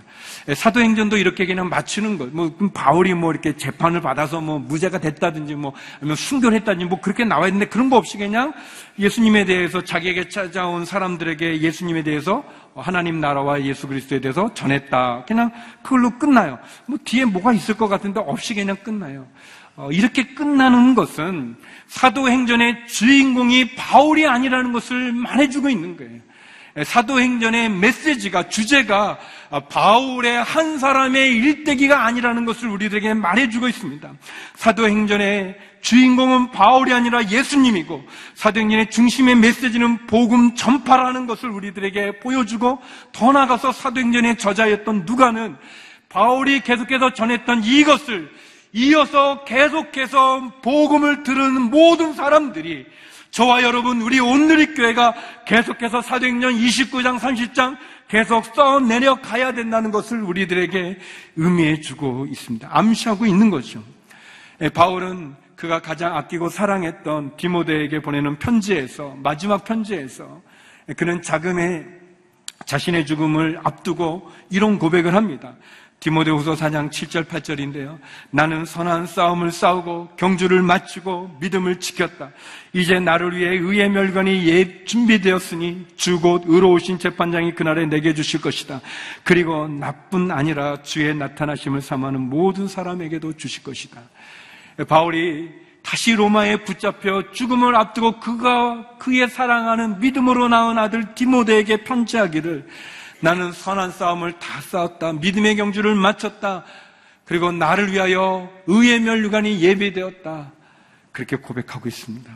예, 0.48 0.56
사도행전도 0.56 1.18
이렇게 1.18 1.46
그냥 1.46 1.68
맞추는 1.68 2.18
것, 2.18 2.30
뭐 2.30 2.56
바울이 2.74 3.14
뭐 3.14 3.32
이렇게 3.32 3.58
재판을 3.58 4.00
받아서 4.00 4.40
뭐 4.40 4.58
무죄가 4.58 5.00
됐다든지 5.00 5.56
뭐 5.56 5.74
아니면 6.00 6.16
순교를 6.16 6.58
했다든지 6.60 6.86
뭐 6.86 7.02
그렇게 7.02 7.26
나와 7.26 7.48
있는데 7.48 7.66
그런 7.66 7.90
거 7.90 7.98
없이 7.98 8.18
그냥 8.18 8.54
예수님에 8.98 9.44
대해서 9.44 9.84
자기에게 9.84 10.30
찾아온 10.30 10.86
사람들에게 10.86 11.60
예수님에 11.60 12.04
대해서 12.04 12.46
하나님 12.74 13.20
나라와 13.20 13.62
예수 13.62 13.86
그리스도에 13.86 14.22
대해서 14.22 14.54
전했다. 14.54 15.26
그냥 15.28 15.52
그걸로 15.84 16.18
끝나요. 16.18 16.58
뭐 16.86 16.98
뒤에 17.04 17.26
뭐가 17.26 17.52
있을 17.52 17.76
것 17.76 17.90
같은데 17.90 18.22
없이 18.22 18.54
그냥 18.54 18.78
끝나요. 18.78 19.28
어, 19.82 19.92
이렇게 19.92 20.22
끝나는 20.36 20.94
것은 20.94 21.56
사도행전의 21.88 22.86
주인공이 22.86 23.74
바울이 23.76 24.28
아니라는 24.28 24.74
것을 24.74 25.12
말해주고 25.12 25.72
있는 25.72 25.98
거예요. 25.98 26.20
예, 26.78 26.84
사도행전의 26.84 27.70
메시지가 27.70 28.48
주제가 28.48 29.18
바울의 29.70 30.44
한 30.44 30.78
사람의 30.78 31.36
일대기가 31.36 32.06
아니라는 32.06 32.46
것을 32.46 32.70
우리들에게 32.70 33.16
말해주고 33.16 33.68
있습니다. 33.70 34.12
사도행전의 34.54 35.58
주인공은 35.82 36.52
바울이 36.52 36.94
아니라 36.94 37.28
예수님이고 37.28 38.06
사도행전의 38.36 38.92
중심의 38.92 39.36
메시지는 39.38 40.06
복음 40.06 40.54
전파라는 40.54 41.26
것을 41.26 41.50
우리들에게 41.50 42.20
보여주고 42.20 42.80
더 43.12 43.32
나아가서 43.32 43.72
사도행전의 43.72 44.38
저자였던 44.38 45.06
누가는 45.08 45.58
바울이 46.08 46.62
계속해서 46.62 47.16
전했던 47.16 47.64
이것을 47.64 48.30
이어서 48.74 49.44
계속해서 49.44 50.62
복음을 50.62 51.24
들은 51.24 51.70
모든 51.70 52.14
사람들이 52.14 52.86
저와 53.32 53.64
여러분 53.64 54.02
우리 54.02 54.20
온누리 54.20 54.74
교회가 54.76 55.14
계속해서 55.46 56.02
사도행전 56.02 56.54
29장 56.54 57.18
30장 57.20 57.78
계속 58.08 58.46
써내려 58.54 59.22
가야 59.22 59.54
된다는 59.54 59.90
것을 59.90 60.22
우리들에게 60.22 61.00
의미해 61.38 61.80
주고 61.80 62.26
있습니다. 62.26 62.68
암시하고 62.70 63.26
있는 63.26 63.50
거죠. 63.50 63.82
예, 64.60 64.68
바울은 64.68 65.36
그가 65.56 65.80
가장 65.80 66.18
아끼고 66.18 66.50
사랑했던 66.50 67.38
디모데에게 67.38 68.02
보내는 68.02 68.38
편지에서 68.38 69.16
마지막 69.18 69.64
편지에서 69.64 70.42
그는 70.98 71.22
자금의 71.22 71.86
자신의 72.66 73.06
죽음을 73.06 73.60
앞두고 73.64 74.30
이런 74.50 74.78
고백을 74.78 75.16
합니다. 75.16 75.56
디모데후서 76.02 76.56
4장 76.56 76.90
7절 76.90 77.26
8절인데요. 77.26 78.00
나는 78.32 78.66
선한 78.66 79.06
싸움을 79.06 79.52
싸우고 79.52 80.10
경주를 80.18 80.64
마치고 80.64 81.38
믿음을 81.40 81.80
지켰다. 81.80 82.32
이제 82.74 83.00
나를 83.00 83.38
위해 83.38 83.52
의의 83.52 83.88
멸관이 83.92 84.50
예 84.50 84.84
준비되었으니 84.84 85.86
주곧 85.96 86.42
의로우신 86.48 86.98
재판장이 86.98 87.54
그날에 87.54 87.86
내게 87.86 88.16
주실 88.16 88.42
것이다. 88.42 88.82
그리고 89.24 89.68
나뿐 89.68 90.32
아니라 90.32 90.82
주의 90.82 91.16
나타나심을 91.16 91.82
삼하는 91.82 92.20
모든 92.20 92.68
사람에게도 92.68 93.38
주실 93.38 93.62
것이다. 93.62 94.02
바울이 94.88 95.52
다시 95.84 96.16
로마에 96.16 96.64
붙잡혀 96.64 97.32
죽음을 97.32 97.76
앞두고 97.76 98.20
그가 98.20 98.98
그의 98.98 99.30
사랑하는 99.30 100.00
믿음으로 100.00 100.48
낳은 100.48 100.80
아들 100.80 101.14
디모데에게 101.14 101.84
편지하기를 101.84 102.66
나는 103.22 103.52
선한 103.52 103.92
싸움을 103.92 104.34
다 104.34 104.62
싸웠다. 104.62 105.14
믿음의 105.14 105.56
경주를 105.56 105.96
마쳤다. 105.96 106.64
그리고 107.26 107.52
나를 107.52 107.94
위하여 107.94 108.50
의의 108.68 109.00
멸류관이 109.00 109.62
예배되었다. 109.62 110.52
그렇게 111.12 111.36
고백하고 111.38 111.88
있습니다. 111.88 112.32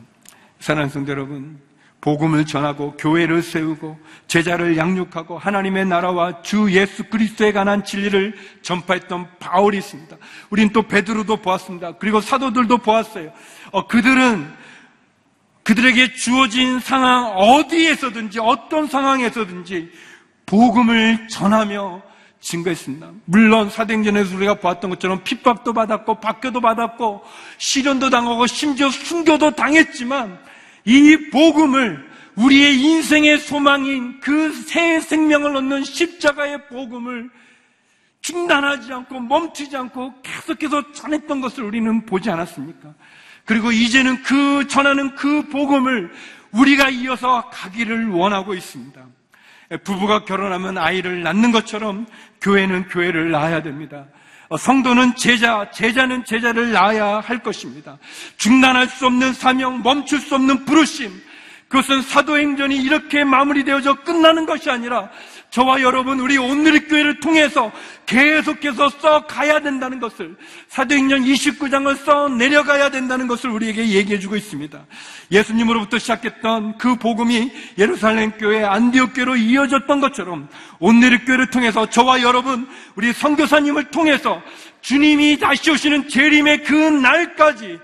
사랑하는 0.59 0.89
성도 0.89 1.11
여러분, 1.11 1.59
복음을 2.01 2.45
전하고 2.45 2.95
교회를 2.97 3.41
세우고 3.41 3.99
제자를 4.27 4.77
양육하고 4.77 5.39
하나님의 5.39 5.85
나라와 5.87 6.43
주 6.43 6.71
예수 6.71 7.03
그리스도에 7.05 7.51
관한 7.51 7.83
진리를 7.83 8.35
전파했던 8.61 9.39
바울이 9.39 9.77
있습니다. 9.79 10.15
우린 10.51 10.69
또 10.69 10.83
베드로도 10.83 11.37
보았습니다. 11.37 11.93
그리고 11.93 12.21
사도들도 12.21 12.77
보았어요. 12.77 13.33
어, 13.71 13.87
그들은 13.87 14.53
그들에게 15.63 16.13
주어진 16.13 16.79
상황 16.79 17.25
어디에서든지 17.35 18.37
어떤 18.39 18.85
상황에서든지 18.85 19.91
복음을 20.45 21.27
전하며 21.27 22.01
증거했습니다. 22.39 23.11
물론 23.25 23.69
사도행전에서 23.69 24.35
우리가 24.35 24.55
보았던 24.55 24.91
것처럼 24.91 25.23
핍박도 25.23 25.73
받았고 25.73 26.19
박교도 26.19 26.61
받았고 26.61 27.23
시련도 27.57 28.09
당하고 28.09 28.45
심지어 28.45 28.89
순교도 28.89 29.51
당했지만 29.51 30.39
이 30.85 31.29
복음을 31.31 32.07
우리의 32.35 32.79
인생의 32.79 33.39
소망인 33.39 34.19
그 34.19 34.51
새 34.75 34.99
생명을 34.99 35.55
얻는 35.55 35.83
십자가의 35.83 36.67
복음을 36.67 37.29
중단하지 38.21 38.91
않고 38.91 39.19
멈추지 39.21 39.77
않고 39.77 40.21
계속해서 40.21 40.91
전했던 40.91 41.39
것을 41.41 41.63
우리는 41.63 42.05
보지 42.05 42.29
않았습니까? 42.29 42.93
그리고 43.45 43.71
이제는 43.71 44.23
그 44.23 44.67
전하는 44.67 45.15
그 45.15 45.47
복음을 45.49 46.11
우리가 46.51 46.89
이어서 46.89 47.49
가기를 47.51 48.09
원하고 48.09 48.53
있습니다. 48.53 49.05
부부가 49.83 50.25
결혼하면 50.25 50.77
아이를 50.77 51.23
낳는 51.23 51.51
것처럼 51.51 52.05
교회는 52.41 52.87
교회를 52.89 53.31
낳아야 53.31 53.61
됩니다. 53.61 54.05
어, 54.47 54.57
성도는 54.57 55.15
제자, 55.15 55.69
제자는 55.71 56.23
제자를 56.25 56.71
낳아야 56.71 57.19
할 57.19 57.39
것입니다. 57.39 57.97
중단할 58.37 58.87
수 58.87 59.07
없는 59.07 59.33
사명, 59.33 59.81
멈출 59.81 60.19
수 60.19 60.35
없는 60.35 60.65
부르심. 60.65 61.11
그것은 61.67 62.03
사도행전이 62.03 62.75
이렇게 62.77 63.23
마무리되어져 63.23 63.95
끝나는 64.03 64.45
것이 64.45 64.69
아니라 64.69 65.09
저와 65.49 65.81
여러분 65.81 66.19
우리 66.19 66.37
오늘의 66.37 66.87
교회를 66.87 67.19
통해서 67.19 67.71
계속해서 68.05 68.89
써 68.89 69.25
가야 69.25 69.59
된다는 69.61 69.99
것을 69.99 70.35
사도행전 70.67 71.23
29장을 71.23 71.95
써 72.03 72.27
내려가야 72.27 72.89
된다는 72.91 73.27
것을 73.27 73.49
우리에게 73.51 73.87
얘기해 73.87 74.19
주고 74.19 74.35
있습니다. 74.35 74.85
예수님으로부터 75.31 75.97
시작했던 75.97 76.77
그 76.77 76.95
복음이 76.95 77.51
예루살렘 77.77 78.31
교회 78.31 78.63
안디옥 78.63 79.13
교회로 79.13 79.37
이어졌던 79.37 80.01
것처럼 80.01 80.49
오늘의 80.79 81.25
교회를 81.25 81.49
통해서 81.49 81.89
저와 81.89 82.21
여러분 82.21 82.67
우리 82.95 83.13
선교사님을 83.13 83.85
통해서 83.91 84.41
주님이 84.81 85.39
다시 85.39 85.71
오시는 85.71 86.09
재림의 86.09 86.63
그 86.63 86.73
날까지 86.73 87.79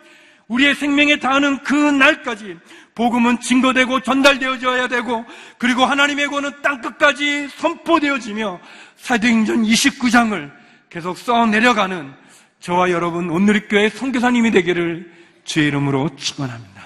우리의 0.48 0.76
생명에 0.76 1.18
닿는 1.18 1.60
그 1.64 1.74
날까지 1.74 2.58
복음은 3.02 3.40
증거되고 3.40 4.02
전달되어져야 4.02 4.88
되고 4.88 5.26
그리고 5.58 5.86
하나님의 5.86 6.28
권은 6.28 6.62
땅끝까지 6.62 7.50
선포되어지며 7.58 8.60
사도행전 8.98 9.64
29장을 9.64 10.52
계속 10.88 11.18
써 11.18 11.48
내려가는 11.48 12.14
저와 12.60 12.92
여러분 12.92 13.32
오늘의 13.32 13.68
교회 13.70 13.90
선교사님이 13.90 14.52
되기를 14.52 15.12
주의 15.46 15.70
이름으로 15.70 16.16
축원합니다. 16.16 16.84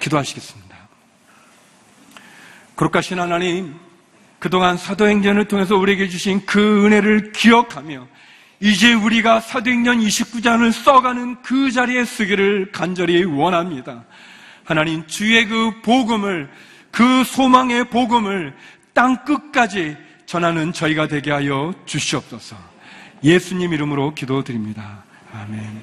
기도하시겠습니다. 0.00 0.76
거룩하신 2.76 3.18
하나님 3.18 3.74
그동안 4.38 4.76
사도행전을 4.76 5.48
통해서 5.48 5.76
우리에게 5.76 6.08
주신 6.08 6.44
그 6.44 6.84
은혜를 6.84 7.32
기억하며 7.32 8.06
이제 8.60 8.92
우리가 8.92 9.40
사도행전 9.40 9.98
29장을 9.98 10.70
써가는 10.72 11.40
그 11.40 11.70
자리에 11.70 12.04
쓰기를 12.04 12.70
간절히 12.70 13.24
원합니다. 13.24 14.04
하나님 14.64 15.06
주의 15.06 15.46
그 15.46 15.80
복음을 15.82 16.48
그 16.90 17.24
소망의 17.24 17.90
복음을 17.90 18.54
땅 18.92 19.24
끝까지 19.24 19.96
전하는 20.26 20.72
저희가 20.72 21.08
되게 21.08 21.30
하여 21.30 21.74
주시옵소서. 21.86 22.56
예수님 23.24 23.72
이름으로 23.72 24.14
기도드립니다. 24.14 25.04
아멘. 25.32 25.82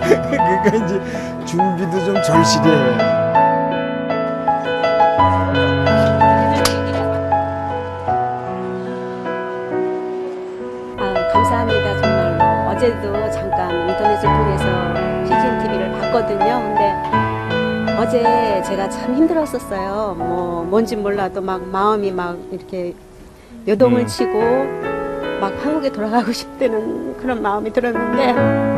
그러니까 0.00 0.84
이제 0.84 1.00
준비도 1.44 2.04
좀 2.04 2.22
절실해요. 2.22 3.18
아, 10.98 11.14
감사합니다 11.32 12.00
정말로 12.00 12.70
어제도 12.70 13.30
잠깐 13.30 13.88
인터넷을 13.88 14.22
통해서 14.22 15.24
CGN 15.24 15.58
TV를 15.62 15.92
봤거든요. 15.92 16.62
근데 16.62 17.98
어제 17.98 18.62
제가 18.62 18.88
참 18.88 19.14
힘들었었어요. 19.14 20.14
뭐 20.18 20.64
뭔지 20.64 20.96
몰라도 20.96 21.40
막 21.40 21.66
마음이 21.66 22.12
막 22.12 22.38
이렇게 22.50 22.94
요동을 23.66 24.02
음. 24.02 24.06
치고 24.06 24.40
막 25.40 25.52
한국에 25.64 25.90
돌아가고 25.90 26.32
싶다는 26.32 27.16
그런 27.16 27.42
마음이 27.42 27.72
들었는데 27.72 28.77